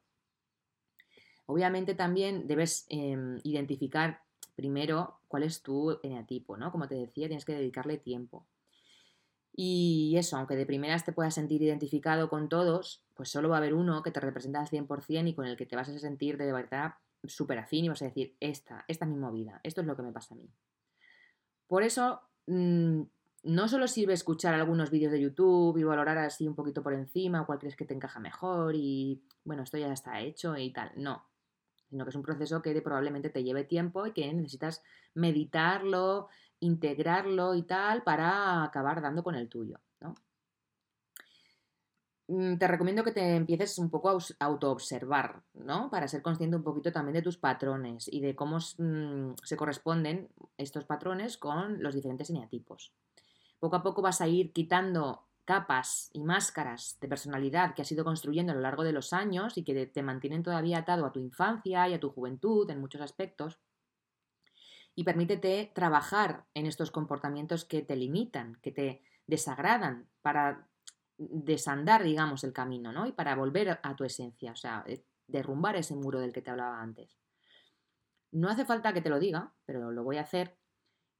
Obviamente 1.46 1.94
también 1.94 2.46
debes 2.46 2.86
em, 2.88 3.38
identificar 3.44 4.21
primero 4.54 5.20
cuál 5.28 5.42
es 5.42 5.62
tu 5.62 5.98
eneatipo, 6.02 6.56
¿no? 6.56 6.70
Como 6.72 6.88
te 6.88 6.94
decía, 6.94 7.28
tienes 7.28 7.44
que 7.44 7.54
dedicarle 7.54 7.98
tiempo. 7.98 8.46
Y 9.54 10.14
eso, 10.16 10.36
aunque 10.36 10.56
de 10.56 10.64
primeras 10.64 11.04
te 11.04 11.12
puedas 11.12 11.34
sentir 11.34 11.62
identificado 11.62 12.30
con 12.30 12.48
todos, 12.48 13.04
pues 13.14 13.28
solo 13.28 13.50
va 13.50 13.56
a 13.56 13.58
haber 13.58 13.74
uno 13.74 14.02
que 14.02 14.10
te 14.10 14.20
representa 14.20 14.60
al 14.60 14.68
100% 14.68 15.28
y 15.28 15.34
con 15.34 15.46
el 15.46 15.56
que 15.56 15.66
te 15.66 15.76
vas 15.76 15.88
a 15.88 15.98
sentir 15.98 16.38
de 16.38 16.52
verdad 16.52 16.94
súper 17.24 17.58
afín 17.58 17.84
y 17.84 17.88
vas 17.88 18.02
a 18.02 18.06
decir, 18.06 18.34
esta, 18.40 18.84
esta 18.88 19.04
es 19.04 19.10
mi 19.10 19.18
movida, 19.18 19.60
esto 19.62 19.80
es 19.80 19.86
lo 19.86 19.94
que 19.94 20.02
me 20.02 20.12
pasa 20.12 20.34
a 20.34 20.38
mí. 20.38 20.48
Por 21.66 21.82
eso, 21.82 22.20
mm, 22.46 23.02
no 23.44 23.68
solo 23.68 23.88
sirve 23.88 24.14
escuchar 24.14 24.54
algunos 24.54 24.90
vídeos 24.90 25.12
de 25.12 25.20
YouTube 25.20 25.76
y 25.76 25.82
valorar 25.82 26.18
así 26.18 26.48
un 26.48 26.54
poquito 26.54 26.82
por 26.82 26.94
encima 26.94 27.44
cuál 27.44 27.58
crees 27.58 27.76
que 27.76 27.84
te 27.84 27.94
encaja 27.94 28.20
mejor 28.20 28.74
y, 28.74 29.22
bueno, 29.44 29.62
esto 29.62 29.78
ya 29.78 29.92
está 29.92 30.20
hecho 30.20 30.56
y 30.56 30.72
tal. 30.72 30.92
No, 30.96 31.24
sino 31.92 32.04
que 32.04 32.08
es 32.08 32.16
un 32.16 32.22
proceso 32.22 32.62
que 32.62 32.80
probablemente 32.80 33.28
te 33.28 33.44
lleve 33.44 33.64
tiempo 33.64 34.06
y 34.06 34.12
que 34.12 34.32
necesitas 34.32 34.82
meditarlo, 35.12 36.28
integrarlo 36.58 37.54
y 37.54 37.64
tal 37.64 38.02
para 38.02 38.64
acabar 38.64 39.02
dando 39.02 39.22
con 39.22 39.34
el 39.34 39.50
tuyo. 39.50 39.78
mm, 42.28 42.56
te 42.56 42.66
recomiendo 42.66 43.04
que 43.04 43.12
te 43.12 43.36
empieces 43.36 43.76
un 43.78 43.90
poco 43.90 44.08
a 44.08 44.18
autoobservar, 44.40 45.42
¿no? 45.52 45.90
Para 45.90 46.08
ser 46.08 46.22
consciente 46.22 46.56
un 46.56 46.62
poquito 46.62 46.90
también 46.92 47.12
de 47.12 47.22
tus 47.22 47.36
patrones 47.36 48.08
y 48.10 48.22
de 48.22 48.34
cómo 48.34 48.56
mm, 48.56 49.34
se 49.42 49.56
corresponden 49.58 50.30
estos 50.56 50.86
patrones 50.86 51.36
con 51.36 51.82
los 51.82 51.94
diferentes 51.94 52.30
eneatipos. 52.30 52.94
Poco 53.60 53.76
a 53.76 53.82
poco 53.82 54.00
vas 54.00 54.22
a 54.22 54.28
ir 54.28 54.50
quitando 54.54 55.26
capas 55.44 56.10
y 56.12 56.20
máscaras 56.20 56.98
de 57.00 57.08
personalidad 57.08 57.74
que 57.74 57.82
has 57.82 57.92
ido 57.92 58.04
construyendo 58.04 58.52
a 58.52 58.54
lo 58.54 58.60
largo 58.60 58.84
de 58.84 58.92
los 58.92 59.12
años 59.12 59.58
y 59.58 59.64
que 59.64 59.86
te 59.86 60.02
mantienen 60.02 60.42
todavía 60.42 60.78
atado 60.78 61.04
a 61.04 61.12
tu 61.12 61.20
infancia 61.20 61.88
y 61.88 61.94
a 61.94 62.00
tu 62.00 62.10
juventud 62.10 62.68
en 62.70 62.80
muchos 62.80 63.00
aspectos. 63.00 63.58
Y 64.94 65.04
permítete 65.04 65.72
trabajar 65.74 66.44
en 66.54 66.66
estos 66.66 66.90
comportamientos 66.90 67.64
que 67.64 67.82
te 67.82 67.96
limitan, 67.96 68.58
que 68.62 68.72
te 68.72 69.02
desagradan, 69.26 70.08
para 70.20 70.68
desandar, 71.16 72.02
digamos, 72.02 72.44
el 72.44 72.52
camino, 72.52 72.92
¿no? 72.92 73.06
Y 73.06 73.12
para 73.12 73.34
volver 73.34 73.80
a 73.82 73.96
tu 73.96 74.04
esencia, 74.04 74.52
o 74.52 74.56
sea, 74.56 74.84
eh, 74.86 75.04
derrumbar 75.26 75.76
ese 75.76 75.94
muro 75.94 76.20
del 76.20 76.32
que 76.32 76.42
te 76.42 76.50
hablaba 76.50 76.80
antes. 76.80 77.16
No 78.30 78.48
hace 78.48 78.64
falta 78.64 78.92
que 78.92 79.02
te 79.02 79.10
lo 79.10 79.18
diga, 79.18 79.52
pero 79.64 79.90
lo 79.92 80.04
voy 80.04 80.16
a 80.16 80.22
hacer, 80.22 80.56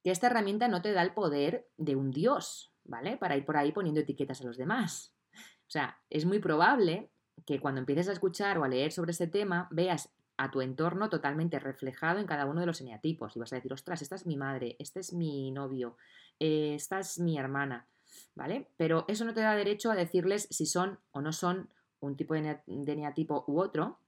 que 0.03 0.11
esta 0.11 0.27
herramienta 0.27 0.67
no 0.67 0.81
te 0.81 0.91
da 0.91 1.01
el 1.01 1.13
poder 1.13 1.69
de 1.77 1.95
un 1.95 2.11
dios, 2.11 2.72
¿vale? 2.85 3.17
Para 3.17 3.37
ir 3.37 3.45
por 3.45 3.57
ahí 3.57 3.71
poniendo 3.71 4.01
etiquetas 4.01 4.41
a 4.41 4.45
los 4.45 4.57
demás. 4.57 5.13
O 5.33 5.71
sea, 5.73 5.97
es 6.09 6.25
muy 6.25 6.39
probable 6.39 7.09
que 7.45 7.59
cuando 7.59 7.79
empieces 7.79 8.09
a 8.09 8.13
escuchar 8.13 8.57
o 8.57 8.63
a 8.63 8.67
leer 8.67 8.91
sobre 8.91 9.11
ese 9.11 9.27
tema 9.27 9.67
veas 9.71 10.13
a 10.37 10.51
tu 10.51 10.61
entorno 10.61 11.09
totalmente 11.09 11.59
reflejado 11.59 12.19
en 12.19 12.27
cada 12.27 12.45
uno 12.45 12.59
de 12.59 12.65
los 12.65 12.81
eneatipos 12.81 13.35
y 13.35 13.39
vas 13.39 13.53
a 13.53 13.57
decir, 13.57 13.73
ostras, 13.73 14.01
esta 14.01 14.15
es 14.15 14.25
mi 14.25 14.35
madre, 14.37 14.75
este 14.79 14.99
es 14.99 15.13
mi 15.13 15.51
novio, 15.51 15.97
eh, 16.39 16.73
esta 16.75 16.99
es 16.99 17.19
mi 17.19 17.37
hermana, 17.37 17.87
¿vale? 18.35 18.67
Pero 18.77 19.05
eso 19.07 19.25
no 19.25 19.33
te 19.33 19.41
da 19.41 19.55
derecho 19.55 19.91
a 19.91 19.95
decirles 19.95 20.47
si 20.49 20.65
son 20.65 20.99
o 21.11 21.21
no 21.21 21.33
son 21.33 21.69
un 21.99 22.17
tipo 22.17 22.33
de 22.33 22.59
eneatipo 22.67 23.45
u 23.47 23.59
otro, 23.59 23.99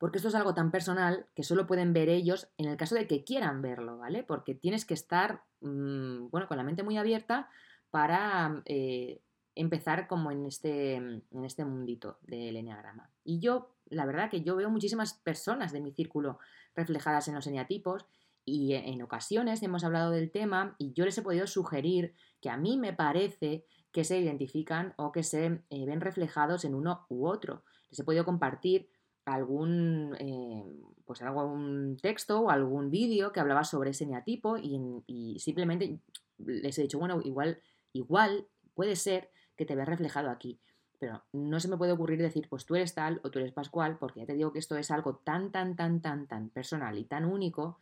porque 0.00 0.16
esto 0.16 0.28
es 0.28 0.34
algo 0.34 0.54
tan 0.54 0.70
personal 0.70 1.26
que 1.34 1.42
solo 1.42 1.66
pueden 1.66 1.92
ver 1.92 2.08
ellos 2.08 2.48
en 2.56 2.66
el 2.66 2.78
caso 2.78 2.94
de 2.94 3.06
que 3.06 3.22
quieran 3.22 3.60
verlo, 3.60 3.98
¿vale? 3.98 4.22
Porque 4.22 4.54
tienes 4.54 4.86
que 4.86 4.94
estar, 4.94 5.42
mm, 5.60 6.30
bueno, 6.30 6.48
con 6.48 6.56
la 6.56 6.64
mente 6.64 6.82
muy 6.82 6.96
abierta 6.96 7.50
para 7.90 8.62
eh, 8.64 9.20
empezar 9.54 10.08
como 10.08 10.30
en 10.30 10.46
este, 10.46 10.94
en 10.94 11.44
este 11.44 11.66
mundito 11.66 12.16
del 12.22 12.56
eneagrama. 12.56 13.10
Y 13.24 13.40
yo, 13.40 13.76
la 13.90 14.06
verdad 14.06 14.30
que 14.30 14.40
yo 14.40 14.56
veo 14.56 14.70
muchísimas 14.70 15.12
personas 15.12 15.70
de 15.70 15.82
mi 15.82 15.92
círculo 15.92 16.38
reflejadas 16.74 17.28
en 17.28 17.34
los 17.34 17.46
eneatipos 17.46 18.06
y 18.46 18.72
en 18.72 19.02
ocasiones 19.02 19.62
hemos 19.62 19.84
hablado 19.84 20.12
del 20.12 20.30
tema 20.30 20.76
y 20.78 20.94
yo 20.94 21.04
les 21.04 21.18
he 21.18 21.22
podido 21.22 21.46
sugerir 21.46 22.14
que 22.40 22.48
a 22.48 22.56
mí 22.56 22.78
me 22.78 22.94
parece 22.94 23.66
que 23.92 24.04
se 24.04 24.18
identifican 24.18 24.94
o 24.96 25.12
que 25.12 25.24
se 25.24 25.62
eh, 25.68 25.84
ven 25.84 26.00
reflejados 26.00 26.64
en 26.64 26.74
uno 26.74 27.04
u 27.10 27.26
otro. 27.26 27.64
Les 27.90 28.00
he 28.00 28.04
podido 28.04 28.24
compartir 28.24 28.88
algún, 29.24 30.16
eh, 30.18 30.64
pues 31.04 31.22
algún 31.22 31.96
texto 32.00 32.40
o 32.42 32.50
algún 32.50 32.90
vídeo 32.90 33.32
que 33.32 33.40
hablaba 33.40 33.64
sobre 33.64 33.90
ese 33.90 34.06
neatipo 34.06 34.56
y, 34.56 35.38
simplemente 35.38 36.00
les 36.38 36.78
he 36.78 36.82
dicho, 36.82 36.98
bueno, 36.98 37.20
igual, 37.22 37.60
igual 37.92 38.46
puede 38.74 38.96
ser 38.96 39.30
que 39.56 39.66
te 39.66 39.74
veas 39.74 39.88
reflejado 39.88 40.30
aquí. 40.30 40.58
Pero 40.98 41.22
no 41.32 41.60
se 41.60 41.68
me 41.68 41.76
puede 41.76 41.92
ocurrir 41.92 42.20
decir, 42.20 42.48
pues 42.48 42.66
tú 42.66 42.74
eres 42.76 42.94
tal 42.94 43.20
o 43.24 43.30
tú 43.30 43.38
eres 43.38 43.52
Pascual, 43.52 43.98
porque 43.98 44.20
ya 44.20 44.26
te 44.26 44.34
digo 44.34 44.52
que 44.52 44.58
esto 44.58 44.76
es 44.76 44.90
algo 44.90 45.16
tan, 45.16 45.50
tan, 45.50 45.76
tan, 45.76 46.00
tan, 46.00 46.26
tan 46.26 46.50
personal 46.50 46.98
y 46.98 47.04
tan 47.04 47.24
único 47.24 47.78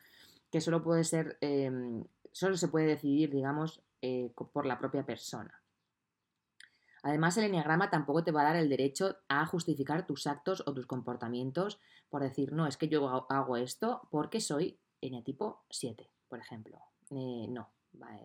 que 0.50 0.60
solo 0.60 0.82
puede 0.82 1.04
ser, 1.04 1.36
em, 1.40 2.04
solo 2.32 2.56
se 2.56 2.68
puede 2.68 2.86
decidir, 2.86 3.30
digamos, 3.30 3.82
eh, 4.02 4.32
por 4.52 4.66
la 4.66 4.78
propia 4.78 5.04
persona. 5.04 5.60
Además, 7.02 7.36
el 7.36 7.44
enneagrama 7.44 7.90
tampoco 7.90 8.24
te 8.24 8.32
va 8.32 8.42
a 8.42 8.44
dar 8.44 8.56
el 8.56 8.68
derecho 8.68 9.16
a 9.28 9.46
justificar 9.46 10.06
tus 10.06 10.26
actos 10.26 10.62
o 10.66 10.74
tus 10.74 10.86
comportamientos 10.86 11.80
por 12.10 12.22
decir, 12.22 12.52
no, 12.52 12.66
es 12.66 12.76
que 12.76 12.88
yo 12.88 13.26
hago 13.30 13.56
esto 13.56 14.08
porque 14.10 14.40
soy 14.40 14.78
eneatipo 15.00 15.64
7, 15.70 16.08
por 16.28 16.38
ejemplo. 16.38 16.78
Eh, 17.10 17.46
no, 17.48 17.70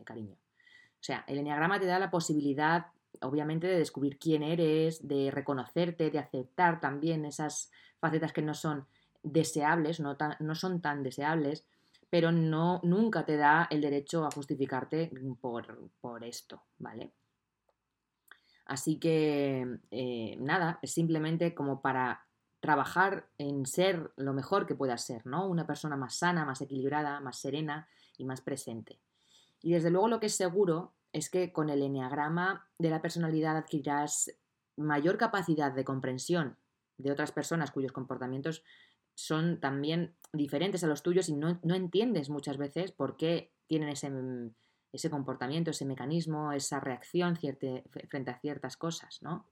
cariño. 0.06 0.36
O 0.36 1.06
sea, 1.06 1.26
el 1.28 1.40
enneagrama 1.40 1.80
te 1.80 1.86
da 1.86 2.00
la 2.00 2.12
posibilidad, 2.12 2.88
obviamente, 3.22 3.68
de 3.68 3.78
descubrir 3.78 4.18
quién 4.18 4.42
eres, 4.42 5.06
de 5.08 5.32
reconocerte, 5.32 6.12
de 6.12 6.20
aceptar 6.20 6.80
también 6.80 7.26
esas 7.26 7.72
facetas 8.00 8.32
que 8.32 8.42
no 8.42 8.54
son 8.54 8.88
deseables, 9.22 10.00
no, 10.00 10.18
no 10.40 10.56
son 10.56 10.82
tan 10.82 11.04
deseables, 11.04 11.66
pero 12.10 12.32
no, 12.32 12.80
nunca 12.84 13.26
te 13.26 13.36
da 13.38 13.68
el 13.70 13.82
derecho 13.82 14.26
a 14.26 14.32
justificarte 14.32 15.12
por, 15.42 15.90
por 16.00 16.24
esto, 16.24 16.64
¿vale? 16.78 17.12
Así 18.66 18.98
que, 18.98 19.80
eh, 19.92 20.38
nada, 20.40 20.80
es 20.82 20.94
simplemente 20.94 21.54
como 21.54 21.82
para 21.82 22.26
trabajar 22.60 23.28
en 23.38 23.66
ser 23.66 24.12
lo 24.16 24.34
mejor 24.34 24.66
que 24.66 24.76
puedas 24.76 25.04
ser, 25.04 25.26
¿no? 25.26 25.48
Una 25.48 25.68
persona 25.68 25.98
más 25.98 26.16
sana, 26.16 26.46
más 26.46 26.62
equilibrada, 26.62 27.20
más 27.20 27.38
serena 27.38 27.88
y 28.18 28.24
más 28.24 28.40
presente. 28.40 29.00
Y 29.62 29.74
desde 29.74 29.92
luego 29.92 30.08
lo 30.08 30.20
que 30.20 30.28
es 30.28 30.36
seguro 30.36 30.94
es 31.12 31.30
que 31.30 31.52
con 31.52 31.70
el 31.70 31.82
enneagrama 31.82 32.70
de 32.80 32.90
la 32.90 33.02
personalidad 33.02 33.58
adquirirás 33.58 34.34
mayor 34.78 35.18
capacidad 35.18 35.72
de 35.72 35.84
comprensión 35.84 36.58
de 36.98 37.12
otras 37.12 37.32
personas 37.32 37.72
cuyos 37.72 37.92
comportamientos 37.92 38.64
son 39.14 39.60
también 39.60 40.16
diferentes 40.32 40.84
a 40.84 40.88
los 40.88 41.04
tuyos 41.04 41.30
y 41.30 41.36
no, 41.36 41.60
no 41.64 41.76
entiendes 41.76 42.30
muchas 42.30 42.58
veces 42.58 42.92
por 42.92 43.18
qué 43.18 43.52
tienen 43.68 43.90
ese, 43.90 44.10
ese 44.94 45.10
comportamiento, 45.10 45.72
ese 45.72 45.86
mecanismo, 45.86 46.54
esa 46.54 46.80
reacción 46.80 47.36
frente 47.36 48.32
a 48.32 48.40
ciertas 48.40 48.78
cosas, 48.78 49.22
¿no? 49.24 49.46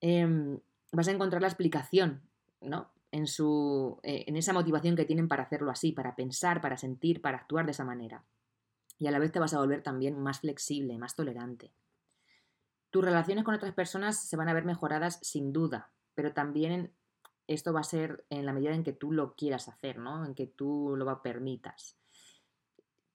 Em, 0.00 0.58
vas 0.92 1.06
a 1.06 1.12
encontrar 1.12 1.40
la 1.40 1.48
explicación, 1.48 2.20
¿no? 2.60 2.90
En, 3.12 3.26
su, 3.28 4.00
eh, 4.02 4.24
en 4.26 4.36
esa 4.36 4.52
motivación 4.52 4.96
que 4.96 5.04
tienen 5.04 5.28
para 5.28 5.44
hacerlo 5.44 5.70
así, 5.70 5.92
para 5.92 6.16
pensar, 6.16 6.60
para 6.60 6.76
sentir, 6.76 7.22
para 7.22 7.38
actuar 7.38 7.64
de 7.64 7.70
esa 7.70 7.84
manera. 7.84 8.24
Y 8.98 9.06
a 9.06 9.12
la 9.12 9.20
vez 9.20 9.30
te 9.30 9.38
vas 9.38 9.54
a 9.54 9.60
volver 9.60 9.82
también 9.82 10.20
más 10.20 10.40
flexible, 10.40 10.98
más 10.98 11.14
tolerante. 11.14 11.72
Tus 12.90 13.04
relaciones 13.04 13.44
con 13.44 13.54
otras 13.54 13.72
personas 13.72 14.20
se 14.20 14.36
van 14.36 14.48
a 14.48 14.52
ver 14.52 14.64
mejoradas 14.64 15.20
sin 15.22 15.52
duda, 15.52 15.90
pero 16.14 16.32
también 16.32 16.92
esto 17.46 17.72
va 17.72 17.80
a 17.80 17.84
ser 17.84 18.26
en 18.30 18.44
la 18.44 18.52
medida 18.52 18.74
en 18.74 18.82
que 18.82 18.92
tú 18.92 19.12
lo 19.12 19.34
quieras 19.36 19.68
hacer, 19.68 19.98
¿no? 19.98 20.26
En 20.26 20.34
que 20.34 20.48
tú 20.48 20.94
lo 20.96 21.22
permitas 21.22 21.97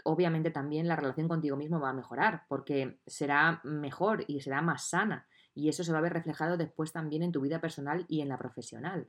obviamente 0.03 0.51
también 0.51 0.87
la 0.87 0.95
relación 0.95 1.27
contigo 1.27 1.57
mismo 1.57 1.79
va 1.79 1.89
a 1.89 1.93
mejorar, 1.93 2.45
porque 2.47 2.99
será 3.07 3.61
mejor 3.63 4.25
y 4.27 4.41
será 4.41 4.61
más 4.61 4.89
sana. 4.89 5.27
Y 5.55 5.69
eso 5.69 5.83
se 5.83 5.91
va 5.91 5.99
a 5.99 6.01
ver 6.01 6.13
reflejado 6.13 6.57
después 6.57 6.91
también 6.91 7.23
en 7.23 7.31
tu 7.31 7.41
vida 7.41 7.61
personal 7.61 8.05
y 8.07 8.21
en 8.21 8.29
la 8.29 8.37
profesional. 8.37 9.07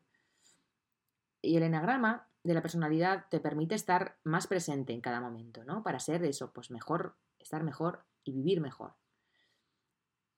Y 1.42 1.56
el 1.56 1.62
enagrama 1.62 2.28
de 2.42 2.54
la 2.54 2.62
personalidad 2.62 3.26
te 3.30 3.40
permite 3.40 3.74
estar 3.74 4.18
más 4.24 4.46
presente 4.46 4.92
en 4.92 5.00
cada 5.00 5.20
momento, 5.20 5.64
¿no? 5.64 5.82
Para 5.82 5.98
ser 5.98 6.24
eso, 6.24 6.52
pues 6.52 6.70
mejor, 6.70 7.16
estar 7.38 7.62
mejor 7.64 8.04
y 8.22 8.32
vivir 8.32 8.60
mejor. 8.60 8.94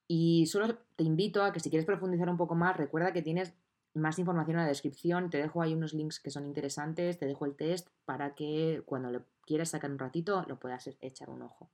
Y 0.09 0.47
solo 0.47 0.79
te 0.95 1.05
invito 1.05 1.42
a 1.42 1.53
que 1.53 1.61
si 1.61 1.69
quieres 1.69 1.87
profundizar 1.87 2.29
un 2.29 2.37
poco 2.37 2.55
más, 2.55 2.77
recuerda 2.77 3.12
que 3.12 3.23
tienes 3.23 3.55
más 3.97 4.19
información 4.19 4.57
en 4.57 4.63
la 4.63 4.69
descripción, 4.69 5.31
te 5.31 5.39
dejo 5.39 5.63
ahí 5.63 5.75
unos 5.75 5.95
links 5.95 6.21
que 6.21 6.31
son 6.31 6.47
interesantes, 6.47 7.19
te 7.19 7.27
dejo 7.27 7.47
el 7.47 7.57
test 7.57 7.89
para 8.05 8.35
que 8.35 8.83
cuando 8.85 9.11
le 9.11 9.23
quieras 9.47 9.71
sacar 9.71 9.91
un 9.91 9.99
ratito 9.99 10.45
lo 10.47 10.59
puedas 10.59 10.87
e-, 10.87 10.99
echar 11.01 11.31
un 11.31 11.43
ojo. 11.43 11.71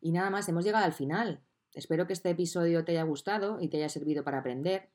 Y 0.00 0.12
nada 0.12 0.30
más, 0.30 0.48
hemos 0.48 0.64
llegado 0.64 0.84
al 0.84 0.92
final. 0.92 1.40
Espero 1.74 2.06
que 2.06 2.12
este 2.12 2.30
episodio 2.30 2.84
te 2.84 2.92
haya 2.92 3.02
gustado 3.02 3.60
y 3.60 3.68
te 3.68 3.78
haya 3.78 3.88
servido 3.88 4.24
para 4.24 4.38
aprender. 4.38 4.90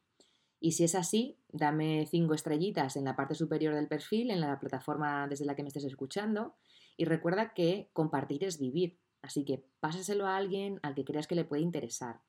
Y 0.59 0.73
si 0.73 0.85
es 0.85 0.95
así, 0.95 1.37
dame 1.49 2.05
cinco 2.05 2.33
estrellitas 2.33 2.95
en 2.95 3.03
la 3.03 3.15
parte 3.15 3.35
superior 3.35 3.75
del 3.75 3.87
perfil, 3.87 4.31
en 4.31 4.39
la 4.39 4.59
plataforma 4.59 5.27
desde 5.27 5.45
la 5.45 5.55
que 5.55 5.63
me 5.63 5.67
estés 5.67 5.83
escuchando. 5.83 6.55
Y 6.95 7.05
recuerda 7.05 7.53
que 7.53 7.89
compartir 7.93 8.43
es 8.45 8.59
vivir. 8.59 8.99
Así 9.21 9.43
que 9.43 9.65
pásaselo 9.79 10.27
a 10.27 10.37
alguien 10.37 10.79
al 10.83 10.95
que 10.95 11.03
creas 11.03 11.27
que 11.27 11.35
le 11.35 11.45
puede 11.45 11.61
interesar. 11.61 12.21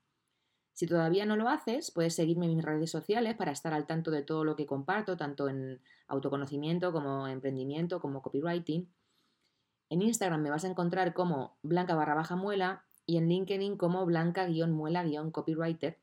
Si 0.75 0.89
todavía 0.89 1.25
no 1.25 1.37
lo 1.37 1.49
haces, 1.49 1.93
puedes 1.93 2.17
seguirme 2.17 2.47
en 2.47 2.57
mis 2.57 2.65
redes 2.65 2.91
sociales 2.91 3.37
para 3.37 3.53
estar 3.53 3.73
al 3.73 3.87
tanto 3.87 4.11
de 4.11 4.23
todo 4.23 4.45
lo 4.45 4.57
que 4.57 4.67
comparto, 4.67 5.17
tanto 5.17 5.49
en 5.49 5.81
autoconocimiento 6.09 6.93
como 6.93 7.29
emprendimiento, 7.29 8.01
como 8.01 8.23
copywriting. 8.23 8.93
En 9.89 10.03
Instagram 10.03 10.43
me 10.43 10.51
vas 10.51 10.65
a 10.65 10.69
encontrar 10.69 11.15
como 11.15 11.57
blanca 11.63 11.95
barra 11.95 12.15
baja 12.15 12.35
muela 12.35 12.85
y 13.07 13.19
en 13.19 13.29
LinkedIn 13.29 13.77
como 13.77 14.05
blanca-muela-copywriter. 14.05 16.01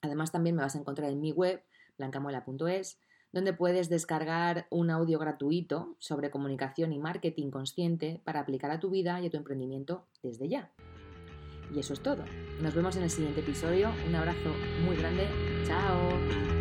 Además 0.00 0.32
también 0.32 0.56
me 0.56 0.62
vas 0.62 0.74
a 0.74 0.78
encontrar 0.78 1.10
en 1.10 1.20
mi 1.20 1.32
web, 1.32 1.62
blancamuela.es, 1.98 2.98
donde 3.30 3.52
puedes 3.52 3.90
descargar 3.90 4.66
un 4.70 4.88
audio 4.88 5.18
gratuito 5.18 5.96
sobre 5.98 6.30
comunicación 6.30 6.94
y 6.94 6.98
marketing 6.98 7.50
consciente 7.50 8.22
para 8.24 8.40
aplicar 8.40 8.70
a 8.70 8.80
tu 8.80 8.88
vida 8.88 9.20
y 9.20 9.26
a 9.26 9.30
tu 9.30 9.36
emprendimiento 9.36 10.06
desde 10.22 10.48
ya. 10.48 10.72
Y 11.74 11.80
eso 11.80 11.92
es 11.92 12.00
todo. 12.00 12.24
Nos 12.60 12.74
vemos 12.74 12.96
en 12.96 13.02
el 13.02 13.10
siguiente 13.10 13.40
episodio. 13.40 13.90
Un 14.08 14.14
abrazo 14.14 14.54
muy 14.84 14.96
grande. 14.96 15.28
Chao. 15.66 16.55